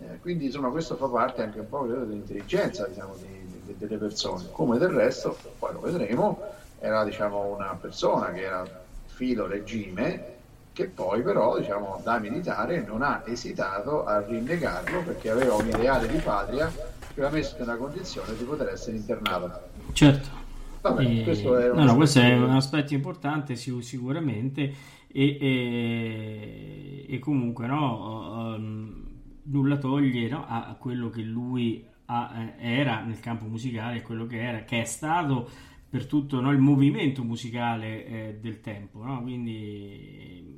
eh, 0.00 0.18
quindi 0.20 0.46
insomma 0.46 0.70
questo 0.70 0.96
fa 0.96 1.06
parte 1.06 1.42
anche 1.42 1.60
un 1.60 1.68
po' 1.68 1.86
dell'intelligenza 1.86 2.86
diciamo, 2.88 3.14
di, 3.16 3.62
di, 3.64 3.76
delle 3.78 3.96
persone 3.96 4.46
come 4.50 4.76
del 4.76 4.90
resto 4.90 5.36
poi 5.58 5.72
lo 5.72 5.80
vedremo 5.80 6.40
era 6.80 7.04
diciamo, 7.04 7.54
una 7.54 7.76
persona 7.80 8.32
che 8.32 8.40
era 8.40 8.66
filo 9.06 9.46
regime 9.46 10.38
che 10.72 10.86
poi 10.86 11.22
però 11.22 11.58
diciamo, 11.58 12.00
da 12.02 12.18
militare 12.18 12.84
non 12.84 13.02
ha 13.02 13.22
esitato 13.26 14.04
a 14.04 14.20
rinnegarlo 14.20 15.02
perché 15.02 15.30
aveva 15.30 15.54
un 15.54 15.66
ideale 15.66 16.08
di 16.08 16.18
patria 16.18 16.68
che 16.68 17.20
l'ha 17.20 17.30
messo 17.30 17.56
nella 17.58 17.76
condizione 17.76 18.36
di 18.36 18.44
poter 18.44 18.68
essere 18.68 18.96
internato. 18.96 19.68
Certo. 19.92 20.38
Vabbè, 20.80 21.04
e... 21.04 21.22
questo, 21.24 21.58
è 21.58 21.72
no, 21.72 21.84
no, 21.84 21.96
questo 21.96 22.20
è 22.20 22.36
un 22.38 22.50
aspetto 22.50 22.94
importante 22.94 23.54
sicuramente 23.56 24.72
e, 25.08 25.38
e, 25.40 27.06
e 27.08 27.18
comunque 27.18 27.66
no, 27.66 28.54
um, 28.54 29.08
nulla 29.42 29.76
toglie 29.76 30.28
no, 30.28 30.46
a 30.48 30.74
quello 30.78 31.10
che 31.10 31.22
lui 31.22 31.84
ha, 32.06 32.54
eh, 32.58 32.78
era 32.78 33.02
nel 33.02 33.20
campo 33.20 33.44
musicale, 33.46 34.02
quello 34.02 34.26
che 34.26 34.42
era, 34.42 34.64
che 34.64 34.80
è 34.80 34.84
stato 34.84 35.48
per 35.90 36.06
tutto 36.06 36.40
no, 36.40 36.52
il 36.52 36.58
movimento 36.58 37.24
musicale 37.24 38.06
eh, 38.06 38.38
del 38.40 38.60
tempo. 38.60 39.02
No? 39.02 39.20
Quindi 39.22 40.49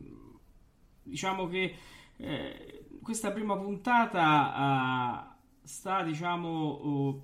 diciamo 1.03 1.47
che 1.49 1.75
eh, 2.17 2.85
questa 3.03 3.33
prima 3.33 3.57
puntata 3.57 5.31
uh, 5.31 5.57
sta 5.63 6.03
diciamo 6.03 6.85
uh, 6.85 7.23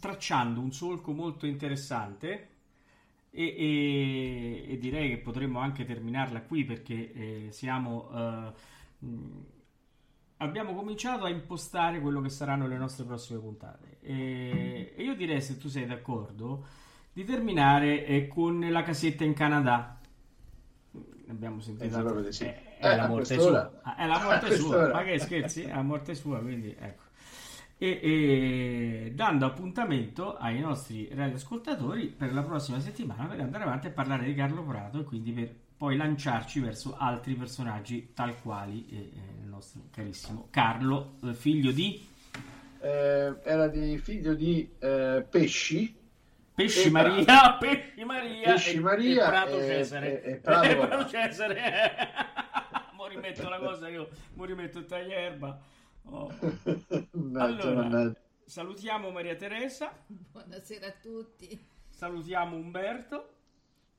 tracciando 0.00 0.60
un 0.60 0.72
solco 0.72 1.12
molto 1.12 1.46
interessante 1.46 2.48
e, 3.30 3.44
e, 3.44 4.64
e, 4.72 4.78
direi 4.78 5.10
che 5.10 5.18
potremmo 5.18 5.60
anche 5.60 5.84
terminarla 5.84 6.42
qui 6.42 6.64
perché 6.64 7.12
eh, 7.12 7.52
siamo 7.52 8.08
uh, 8.10 8.52
abbiamo 10.40 10.74
cominciato 10.74 11.24
a 11.24 11.30
impostare 11.30 12.00
quello 12.00 12.20
che 12.20 12.28
saranno 12.28 12.66
le 12.66 12.76
nostre 12.76 13.04
prossime 13.04 13.38
puntate. 13.40 13.98
E, 14.00 14.94
e 14.96 15.02
io 15.02 15.14
direi, 15.14 15.40
se 15.40 15.58
tu 15.58 15.68
sei 15.68 15.86
d'accordo, 15.86 16.66
di 17.12 17.24
terminare 17.24 18.04
eh, 18.06 18.28
con 18.28 18.60
la 18.68 18.82
casetta 18.82 19.24
in 19.24 19.34
Canada. 19.34 19.99
Abbiamo 21.28 21.60
sentito. 21.60 22.26
Eh, 22.26 22.32
sì. 22.32 22.44
è, 22.44 22.76
è, 22.78 22.92
eh, 22.92 22.96
la 22.96 23.06
morte 23.06 23.38
sua. 23.38 23.80
Ah, 23.82 23.96
è 23.96 24.06
la 24.06 24.18
morte 24.22 24.56
sua. 24.56 24.92
Ma 24.92 25.02
che 25.04 25.18
scherzi? 25.18 25.62
È 25.62 25.74
la 25.74 25.82
morte 25.82 26.14
sua, 26.14 26.40
quindi 26.40 26.74
ecco. 26.78 27.08
E, 27.78 27.98
e, 28.02 29.12
dando 29.14 29.46
appuntamento 29.46 30.36
ai 30.36 30.60
nostri 30.60 31.08
radioascoltatori 31.14 32.08
per 32.08 32.34
la 32.34 32.42
prossima 32.42 32.78
settimana 32.78 33.24
per 33.24 33.40
andare 33.40 33.64
avanti 33.64 33.86
a 33.86 33.90
parlare 33.90 34.26
di 34.26 34.34
Carlo 34.34 34.62
Prato 34.62 35.00
e 35.00 35.04
quindi 35.04 35.32
per 35.32 35.54
poi 35.78 35.96
lanciarci 35.96 36.60
verso 36.60 36.94
altri 36.98 37.32
personaggi 37.36 38.10
tal 38.12 38.38
quali 38.42 38.86
eh, 38.90 38.96
eh 38.96 39.42
il 39.42 39.48
nostro 39.48 39.80
carissimo 39.90 40.48
Carlo, 40.50 41.14
eh, 41.24 41.32
figlio 41.32 41.70
di... 41.70 42.06
Eh, 42.82 43.34
era 43.42 43.66
di 43.68 43.96
figlio 43.96 44.34
di 44.34 44.68
eh, 44.78 45.24
Pesci. 45.28 45.99
Pesci 46.60 46.88
e 46.88 46.90
Maria, 46.90 47.24
Prato. 47.24 47.58
Pesci 47.66 48.04
Maria, 48.04 48.52
Pesci 48.52 48.76
e, 48.76 48.80
Maria 48.80 49.24
e 49.24 49.28
Prato 49.28 49.58
e, 49.58 49.66
Cesare. 49.66 50.22
E, 50.22 50.30
e 50.30 50.36
Prato, 50.36 50.66
e 50.68 50.76
Prato 50.76 51.08
Cesare. 51.08 51.98
mo 52.94 53.06
rimetto 53.06 53.48
la 53.48 53.58
cosa 53.58 53.88
io, 53.88 54.08
mo 54.34 54.44
rimetto 54.44 54.78
il 54.78 54.84
taglierba. 54.84 55.60
Oh. 56.02 56.32
allora, 57.34 58.12
salutiamo 58.44 59.10
Maria 59.10 59.36
Teresa. 59.36 59.90
Buonasera 60.06 60.86
a 60.86 60.92
tutti. 60.92 61.66
Salutiamo 61.88 62.56
Umberto. 62.56 63.34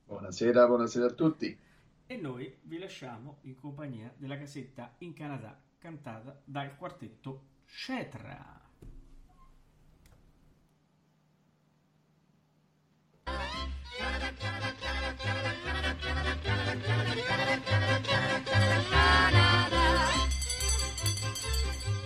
Buonasera, 0.04 0.66
buonasera 0.66 1.06
a 1.06 1.10
tutti 1.10 1.70
e 2.06 2.16
noi 2.16 2.58
vi 2.64 2.78
lasciamo 2.78 3.38
in 3.42 3.54
compagnia 3.54 4.12
della 4.16 4.36
casetta 4.36 4.94
in 4.98 5.14
Canada 5.14 5.58
cantata 5.78 6.38
dal 6.44 6.76
quartetto 6.76 7.44
Cetra. 7.64 8.61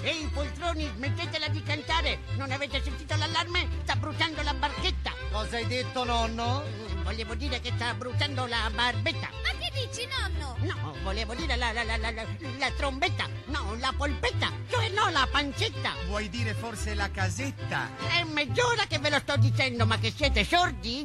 Ehi 0.02 0.28
poltroni, 0.32 0.88
smettetela 0.94 1.48
di 1.48 1.62
cantare! 1.62 2.20
Non 2.36 2.52
avete 2.52 2.80
sentito 2.82 3.16
l'allarme? 3.16 3.68
Sta 3.82 3.96
bruciando 3.96 4.42
la 4.42 4.54
barchetta! 4.54 5.12
Cosa 5.32 5.56
hai 5.56 5.66
detto, 5.66 6.04
nonno? 6.04 6.62
Volevo 7.02 7.34
dire 7.34 7.60
che 7.60 7.72
sta 7.74 7.92
bruciando 7.94 8.46
la 8.46 8.70
barbetta! 8.72 9.30
Ma 9.42 9.58
che 9.58 9.72
dici, 9.74 10.06
nonno? 10.06 10.56
No, 10.60 10.94
volevo 11.02 11.34
dire 11.34 11.56
la, 11.56 11.72
la, 11.72 11.82
la, 11.82 11.96
la, 11.96 12.10
la 12.12 12.70
trombetta! 12.76 13.28
No, 13.46 13.74
la 13.80 13.92
polpetta! 13.96 14.52
Cioè 14.68 14.90
no, 14.90 15.10
la 15.10 15.26
pancetta! 15.30 15.92
Vuoi 16.06 16.28
dire 16.28 16.54
forse 16.54 16.94
la 16.94 17.10
casetta? 17.10 17.88
È 18.08 18.22
mezz'ora 18.24 18.84
che 18.86 18.98
ve 18.98 19.10
lo 19.10 19.18
sto 19.18 19.36
dicendo, 19.36 19.86
ma 19.86 19.98
che 19.98 20.12
siete 20.14 20.44
sordi? 20.44 21.04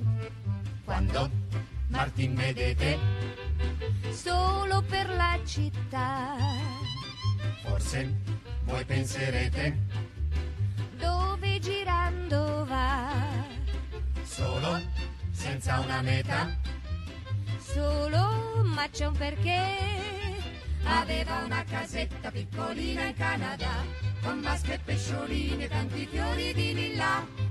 Quando 0.91 1.31
Martin 1.87 2.35
vedete 2.35 2.99
solo 4.11 4.81
per 4.81 5.07
la 5.07 5.39
città. 5.45 6.35
Forse 7.63 8.13
voi 8.65 8.83
penserete 8.83 9.77
dove 10.97 11.59
girando 11.59 12.65
va? 12.65 13.09
Solo 14.23 14.81
senza 15.31 15.79
una 15.79 16.01
meta. 16.01 16.59
Solo 17.57 18.61
ma 18.65 18.85
c'è 18.89 19.05
un 19.05 19.15
perché. 19.15 19.77
Aveva 20.83 21.37
una 21.45 21.63
casetta 21.63 22.31
piccolina 22.31 23.05
in 23.05 23.15
Canada 23.15 23.69
con 24.21 24.41
vasche 24.41 24.73
e 24.73 24.79
pesciolini 24.79 25.63
e 25.63 25.69
tanti 25.69 26.05
fiori 26.05 26.53
di 26.53 26.73
lilla 26.73 27.50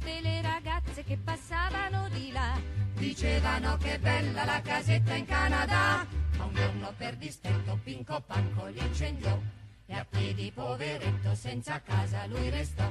tutte 0.00 0.20
le 0.22 0.40
ragazze 0.40 1.04
che 1.04 1.18
passavano 1.22 2.08
di 2.08 2.32
là 2.32 2.58
dicevano 2.94 3.76
che 3.76 3.98
bella 3.98 4.44
la 4.44 4.60
casetta 4.62 5.14
in 5.14 5.26
Canada 5.26 6.06
ma 6.38 6.44
un 6.44 6.54
giorno 6.54 6.92
per 6.96 7.16
dispetto 7.16 7.78
Pinco 7.84 8.22
Panco 8.26 8.66
li 8.66 8.78
incendiò 8.78 9.38
e 9.86 9.94
a 9.94 10.06
piedi 10.08 10.50
poveretto 10.54 11.34
senza 11.34 11.82
casa 11.82 12.24
lui 12.26 12.48
restò. 12.48 12.88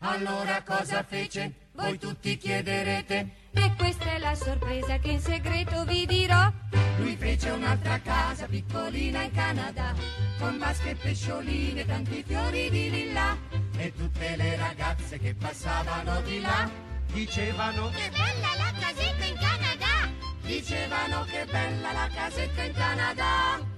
Allora 0.00 0.62
cosa 0.62 1.02
fece? 1.02 1.70
Voi 1.72 1.98
tutti 1.98 2.36
chiederete. 2.36 3.30
E 3.52 3.74
questa 3.76 4.12
è 4.12 4.18
la 4.18 4.34
sorpresa 4.34 4.98
che 4.98 5.12
in 5.12 5.20
segreto 5.20 5.84
vi 5.84 6.04
dirò. 6.04 6.52
Lui 6.98 7.16
fece 7.16 7.48
un'altra 7.50 7.98
casa 8.00 8.46
piccolina 8.46 9.22
in 9.22 9.32
Canada, 9.32 9.94
con 10.38 10.58
vasche 10.58 10.90
e 10.90 10.94
pescioline 10.96 11.80
e 11.80 11.86
tanti 11.86 12.22
fiori 12.22 12.68
di 12.68 12.90
lilla. 12.90 13.53
E 13.76 13.92
tutte 13.94 14.36
le 14.36 14.56
ragazze 14.56 15.18
che 15.18 15.34
passavano 15.34 16.20
di 16.22 16.40
là 16.40 16.70
dicevano 17.12 17.90
Che 17.90 18.10
bella 18.10 18.54
la 18.56 18.72
casetta 18.78 19.24
in 19.24 19.34
Canada! 19.34 20.12
Dicevano 20.42 21.24
che 21.24 21.44
bella 21.50 21.92
la 21.92 22.08
casetta 22.12 22.62
in 22.62 22.72
Canada! 22.72 23.72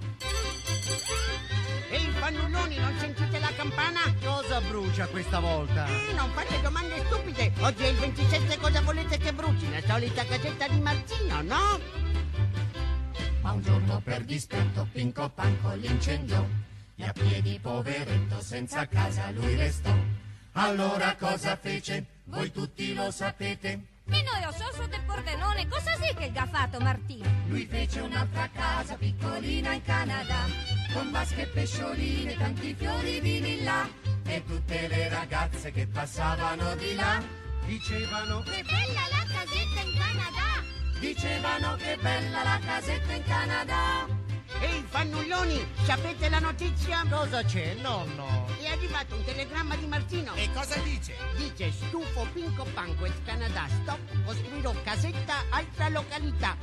Ehi, 1.89 2.09
fannulloni, 2.11 2.77
non 2.77 2.97
sentite 2.99 3.39
la 3.39 3.51
campana? 3.55 3.99
Cosa 4.23 4.61
brucia 4.61 5.07
questa 5.07 5.39
volta? 5.39 5.85
Eh, 5.87 6.13
non 6.13 6.29
fate 6.31 6.61
domande 6.61 7.03
stupide. 7.05 7.51
Oggi 7.59 7.83
è 7.83 7.87
il 7.87 7.97
27, 7.97 8.57
cosa 8.57 8.81
volete 8.81 9.17
che 9.17 9.33
bruci? 9.33 9.69
La 9.71 9.81
solita 9.81 10.25
casetta 10.25 10.67
di 10.67 10.79
Marzino, 10.79 11.41
no? 11.41 11.79
Ma 13.41 13.51
un 13.51 13.61
giorno 13.61 14.01
per 14.03 14.23
dispetto 14.25 14.87
Pinco 14.91 15.29
Panco 15.29 15.73
l'incendiò 15.75 16.45
e 16.97 17.05
a 17.05 17.13
piedi 17.13 17.59
poveretto 17.61 18.41
senza 18.41 18.87
casa 18.87 19.29
lui 19.31 19.55
restò. 19.55 19.95
Allora 20.53 21.15
cosa 21.15 21.55
fece? 21.55 22.05
Voi 22.25 22.51
tutti 22.51 22.93
lo 22.93 23.11
sapete. 23.11 23.95
Noi 24.05 24.43
ho 24.45 24.51
sosso 24.51 24.87
del 24.87 25.01
Pordenone, 25.05 25.67
cosa 25.67 25.91
sì 26.01 26.13
che 26.15 26.25
il 26.25 26.49
fatto 26.51 26.79
Martino? 26.79 27.29
Lui 27.47 27.65
fece 27.65 27.99
un'altra 27.99 28.49
casa 28.51 28.95
piccolina 28.95 29.73
in 29.73 29.81
Canada, 29.83 30.35
con 30.93 31.11
vasche 31.11 31.43
e 31.43 31.47
pescioline, 31.47 32.35
tanti 32.35 32.73
fiori 32.73 33.19
di 33.21 33.41
lilla. 33.41 33.87
E 34.25 34.43
tutte 34.45 34.87
le 34.87 35.09
ragazze 35.09 35.71
che 35.71 35.87
passavano 35.87 36.75
di 36.75 36.95
là 36.95 37.21
dicevano 37.65 38.41
Che 38.41 38.63
bella 38.63 39.01
la 39.09 39.23
casetta 39.27 39.81
in 39.81 39.93
Canada! 39.97 40.99
Dicevano 40.99 41.75
che 41.75 41.97
bella 42.01 42.43
la 42.43 42.59
casetta 42.65 43.13
in 43.13 43.23
Canada. 43.23 44.16
Ehi, 44.59 44.83
fannulloni, 44.87 45.67
sapete 45.83 46.29
la 46.29 46.39
notizia? 46.39 47.03
Cosa 47.09 47.43
c'è, 47.43 47.75
nonno? 47.75 48.47
È 48.59 48.67
arrivato 48.67 49.15
un 49.15 49.23
telegramma 49.23 49.75
di 49.75 49.85
Martino. 49.85 50.33
E 50.33 50.49
cosa 50.51 50.77
dice? 50.79 51.15
Dice 51.35 51.71
stufo 51.71 52.25
Pinco 52.33 52.65
Banquet 52.73 53.13
Canada, 53.23 53.67
stop, 53.81 53.99
costruirò 54.25 54.73
casetta, 54.83 55.43
altra 55.49 55.89
località. 55.89 56.57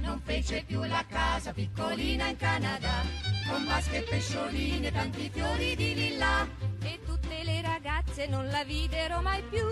Non 0.00 0.20
fece 0.22 0.62
più 0.66 0.84
la 0.84 1.04
casa 1.08 1.52
piccolina 1.52 2.28
in 2.28 2.36
Canada, 2.36 3.02
con 3.48 3.64
vasche 3.64 3.98
e 3.98 4.02
pescioline, 4.02 4.92
tanti 4.92 5.30
fiori 5.32 5.74
di 5.74 5.94
lilla. 5.94 6.46
E 6.82 7.00
tutte 7.04 7.42
le 7.42 7.62
ragazze 7.62 8.26
non 8.26 8.46
la 8.48 8.62
videro 8.62 9.20
mai 9.20 9.42
più. 9.42 9.66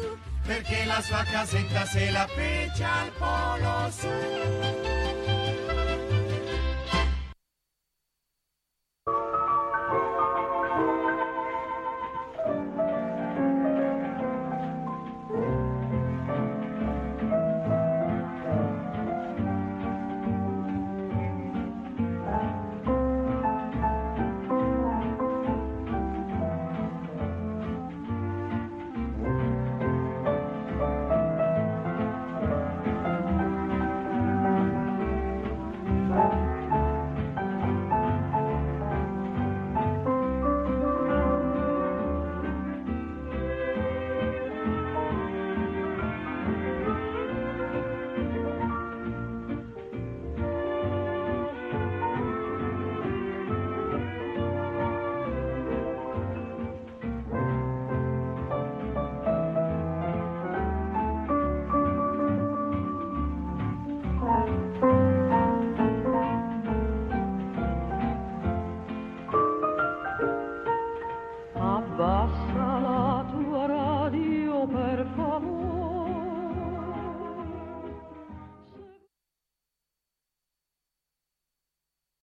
Perché 0.44 0.84
la 0.86 1.00
sua 1.00 1.22
casetta 1.22 1.84
se 1.84 2.10
la 2.10 2.26
fece 2.26 2.82
al 2.82 3.10
polo 3.10 3.90
sud. 3.90 5.01